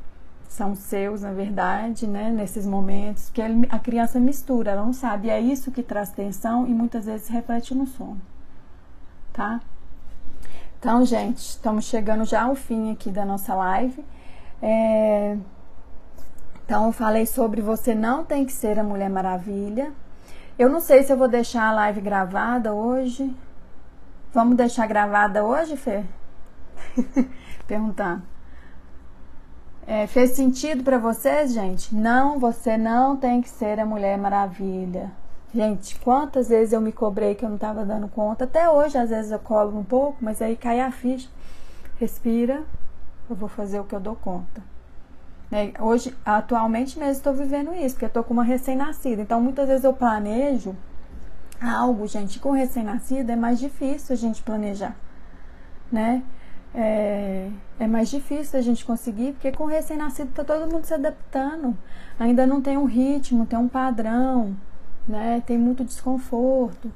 são 0.47 0.75
seus, 0.75 1.21
na 1.21 1.31
verdade, 1.31 2.07
né? 2.07 2.29
Nesses 2.29 2.65
momentos, 2.65 3.29
que 3.29 3.41
a 3.41 3.79
criança 3.79 4.19
mistura, 4.19 4.71
ela 4.71 4.85
não 4.85 4.93
sabe. 4.93 5.27
E 5.27 5.31
é 5.31 5.39
isso 5.39 5.71
que 5.71 5.83
traz 5.83 6.11
tensão 6.11 6.67
e 6.67 6.73
muitas 6.73 7.05
vezes 7.05 7.27
reflete 7.27 7.73
no 7.75 7.85
sono, 7.85 8.21
tá? 9.33 9.59
Então, 10.79 11.05
gente, 11.05 11.37
estamos 11.39 11.85
chegando 11.85 12.25
já 12.25 12.43
ao 12.43 12.55
fim 12.55 12.91
aqui 12.91 13.09
da 13.09 13.25
nossa 13.25 13.55
live. 13.55 14.05
É... 14.61 15.37
Então, 16.63 16.85
eu 16.87 16.91
falei 16.91 17.25
sobre 17.25 17.61
você 17.61 17.95
não 17.95 18.23
tem 18.23 18.45
que 18.45 18.53
ser 18.53 18.77
a 18.79 18.83
Mulher 18.83 19.09
Maravilha. 19.09 19.91
Eu 20.57 20.69
não 20.69 20.79
sei 20.79 21.03
se 21.03 21.11
eu 21.11 21.17
vou 21.17 21.27
deixar 21.27 21.69
a 21.69 21.73
live 21.73 22.01
gravada 22.01 22.73
hoje. 22.73 23.35
Vamos 24.33 24.55
deixar 24.55 24.87
gravada 24.87 25.43
hoje, 25.43 25.75
Fê? 25.75 26.03
Perguntar. 27.67 28.34
É, 29.87 30.07
fez 30.07 30.31
sentido 30.31 30.83
para 30.83 30.97
vocês, 30.97 31.53
gente? 31.53 31.93
Não, 31.93 32.39
você 32.39 32.75
não 32.75 33.15
tem 33.15 33.39
que 33.41 33.49
ser 33.49 33.79
a 33.79 33.85
Mulher 33.85 34.17
Maravilha. 34.17 35.11
Gente, 35.53 35.97
quantas 35.99 36.49
vezes 36.49 36.73
eu 36.73 36.81
me 36.81 36.91
cobrei 36.91 37.35
que 37.35 37.45
eu 37.45 37.49
não 37.49 37.55
estava 37.55 37.85
dando 37.85 38.07
conta? 38.07 38.45
Até 38.45 38.67
hoje, 38.69 38.97
às 38.97 39.09
vezes 39.09 39.31
eu 39.31 39.39
cobro 39.39 39.77
um 39.77 39.83
pouco, 39.83 40.17
mas 40.21 40.41
aí 40.41 40.55
cai 40.55 40.81
a 40.81 40.91
ficha. 40.91 41.29
Respira, 41.99 42.63
eu 43.29 43.35
vou 43.35 43.47
fazer 43.47 43.79
o 43.79 43.83
que 43.83 43.93
eu 43.93 43.99
dou 43.99 44.15
conta. 44.15 44.61
É, 45.51 45.71
hoje, 45.79 46.15
atualmente 46.25 46.97
mesmo, 46.97 47.13
estou 47.13 47.33
vivendo 47.33 47.73
isso, 47.75 47.95
porque 47.95 48.05
eu 48.05 48.07
estou 48.07 48.23
com 48.23 48.33
uma 48.33 48.43
recém-nascida. 48.43 49.21
Então, 49.21 49.39
muitas 49.39 49.67
vezes 49.67 49.83
eu 49.83 49.93
planejo 49.93 50.75
algo, 51.61 52.07
gente, 52.07 52.39
com 52.39 52.51
recém-nascida 52.51 53.33
é 53.33 53.35
mais 53.35 53.59
difícil 53.59 54.13
a 54.13 54.17
gente 54.17 54.41
planejar, 54.41 54.95
né? 55.91 56.23
É, 56.75 57.49
é 57.79 57.87
mais 57.87 58.09
difícil 58.09 58.59
a 58.59 58.61
gente 58.61 58.83
conseguir, 58.85 59.31
porque 59.33 59.51
com 59.51 59.65
recém-nascido 59.65 60.29
está 60.29 60.43
todo 60.43 60.69
mundo 60.69 60.85
se 60.85 60.93
adaptando. 60.93 61.75
Ainda 62.19 62.45
não 62.45 62.61
tem 62.61 62.77
um 62.77 62.85
ritmo, 62.85 63.45
tem 63.45 63.57
um 63.57 63.67
padrão, 63.67 64.55
né? 65.07 65.41
Tem 65.45 65.57
muito 65.57 65.85
desconforto. 65.85 66.91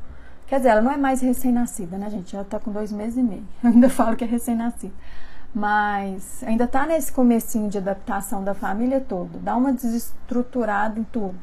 Quer 0.47 0.57
dizer, 0.57 0.69
ela 0.69 0.81
não 0.81 0.91
é 0.91 0.97
mais 0.97 1.21
recém-nascida, 1.21 1.97
né, 1.97 2.09
gente? 2.09 2.35
Ela 2.35 2.43
está 2.43 2.59
com 2.59 2.71
dois 2.71 2.91
meses 2.91 3.17
e 3.17 3.23
meio. 3.23 3.47
Eu 3.63 3.69
ainda 3.69 3.89
falo 3.89 4.15
que 4.17 4.23
é 4.23 4.27
recém-nascida. 4.27 4.93
Mas 5.53 6.43
ainda 6.43 6.65
está 6.65 6.85
nesse 6.85 7.11
comecinho 7.11 7.69
de 7.69 7.77
adaptação 7.77 8.43
da 8.43 8.53
família 8.53 8.99
toda. 8.99 9.39
Dá 9.39 9.55
uma 9.55 9.71
desestruturada 9.71 10.99
em 10.99 11.03
tudo. 11.03 11.39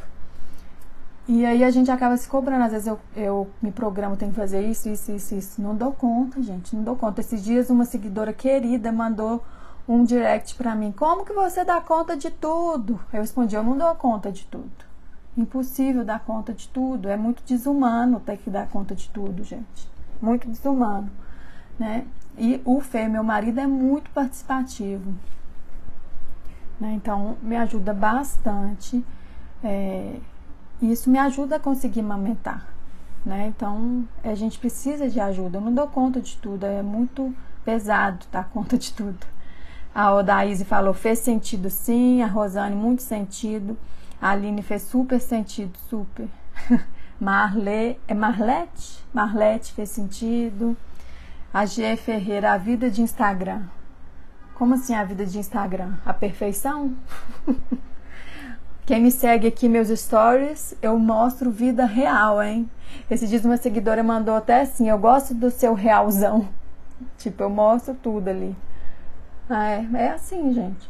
E 1.28 1.44
aí 1.44 1.64
a 1.64 1.70
gente 1.70 1.90
acaba 1.90 2.16
se 2.16 2.28
cobrando. 2.28 2.64
Às 2.64 2.72
vezes 2.72 2.86
eu, 2.86 2.98
eu 3.16 3.50
me 3.60 3.72
programo, 3.72 4.16
tenho 4.16 4.30
que 4.30 4.38
fazer 4.38 4.62
isso, 4.62 4.88
isso, 4.88 5.10
isso, 5.10 5.34
isso. 5.34 5.62
Não 5.62 5.74
dou 5.74 5.92
conta, 5.92 6.40
gente, 6.42 6.74
não 6.76 6.84
dou 6.84 6.96
conta. 6.96 7.20
Esses 7.20 7.42
dias 7.42 7.68
uma 7.68 7.84
seguidora 7.84 8.32
querida 8.32 8.92
mandou 8.92 9.44
um 9.88 10.04
direct 10.04 10.54
para 10.54 10.74
mim. 10.74 10.92
Como 10.92 11.24
que 11.24 11.32
você 11.32 11.64
dá 11.64 11.80
conta 11.80 12.16
de 12.16 12.30
tudo? 12.30 13.00
Eu 13.12 13.20
respondi, 13.20 13.56
eu 13.56 13.62
não 13.62 13.76
dou 13.76 13.94
conta 13.96 14.30
de 14.30 14.44
tudo. 14.46 14.70
Impossível 15.36 16.04
dar 16.04 16.20
conta 16.20 16.52
de 16.52 16.68
tudo. 16.68 17.08
É 17.08 17.16
muito 17.16 17.42
desumano 17.44 18.20
ter 18.20 18.36
que 18.38 18.48
dar 18.48 18.68
conta 18.68 18.94
de 18.94 19.08
tudo, 19.10 19.42
gente. 19.42 19.88
Muito 20.22 20.48
desumano, 20.48 21.10
né? 21.78 22.06
E 22.38 22.60
o 22.64 22.80
Fê, 22.80 23.08
meu 23.08 23.24
marido, 23.24 23.60
é 23.60 23.66
muito 23.66 24.10
participativo. 24.10 25.12
Né? 26.80 26.92
Então, 26.92 27.36
me 27.42 27.56
ajuda 27.56 27.92
bastante. 27.92 29.04
É, 29.64 30.16
e 30.80 30.92
isso 30.92 31.10
me 31.10 31.18
ajuda 31.18 31.56
a 31.56 31.60
conseguir 31.60 32.00
amamentar. 32.00 32.66
Né? 33.24 33.48
Então, 33.48 34.06
a 34.22 34.34
gente 34.34 34.58
precisa 34.58 35.08
de 35.08 35.18
ajuda. 35.18 35.58
Eu 35.58 35.62
não 35.62 35.74
dou 35.74 35.88
conta 35.88 36.20
de 36.20 36.36
tudo, 36.36 36.64
é 36.64 36.82
muito 36.82 37.34
pesado 37.64 38.24
dar 38.30 38.48
conta 38.50 38.78
de 38.78 38.92
tudo. 38.92 39.26
A 39.94 40.12
Odaíse 40.14 40.64
falou, 40.64 40.92
fez 40.92 41.20
sentido 41.20 41.70
sim. 41.70 42.22
A 42.22 42.26
Rosane, 42.26 42.76
muito 42.76 43.02
sentido. 43.02 43.76
A 44.20 44.30
Aline 44.30 44.62
fez 44.62 44.82
super 44.82 45.18
sentido, 45.20 45.76
super. 45.88 46.28
Marle, 47.18 47.98
é 48.06 48.14
Marlete? 48.14 49.02
Marlete 49.12 49.72
fez 49.72 49.88
sentido. 49.88 50.76
A 51.52 51.64
G 51.64 51.96
Ferreira, 51.96 52.52
a 52.52 52.58
vida 52.58 52.90
de 52.90 53.00
Instagram. 53.00 53.62
Como 54.54 54.74
assim 54.74 54.94
a 54.94 55.02
vida 55.02 55.24
de 55.24 55.38
Instagram? 55.38 55.94
A 56.04 56.12
perfeição? 56.12 56.94
Quem 58.86 59.02
me 59.02 59.10
segue 59.10 59.48
aqui 59.48 59.68
meus 59.68 59.88
stories, 59.88 60.76
eu 60.80 60.96
mostro 60.96 61.50
vida 61.50 61.84
real, 61.84 62.40
hein? 62.40 62.70
Esse 63.10 63.26
dia 63.26 63.40
uma 63.44 63.56
seguidora 63.56 64.00
mandou 64.00 64.36
até 64.36 64.60
assim, 64.60 64.88
eu 64.88 64.96
gosto 64.96 65.34
do 65.34 65.50
seu 65.50 65.74
realzão. 65.74 66.48
Tipo, 67.18 67.42
eu 67.42 67.50
mostro 67.50 67.94
tudo 68.00 68.28
ali. 68.28 68.54
Ah, 69.50 69.70
é, 69.70 69.86
é 69.92 70.08
assim, 70.10 70.52
gente. 70.52 70.88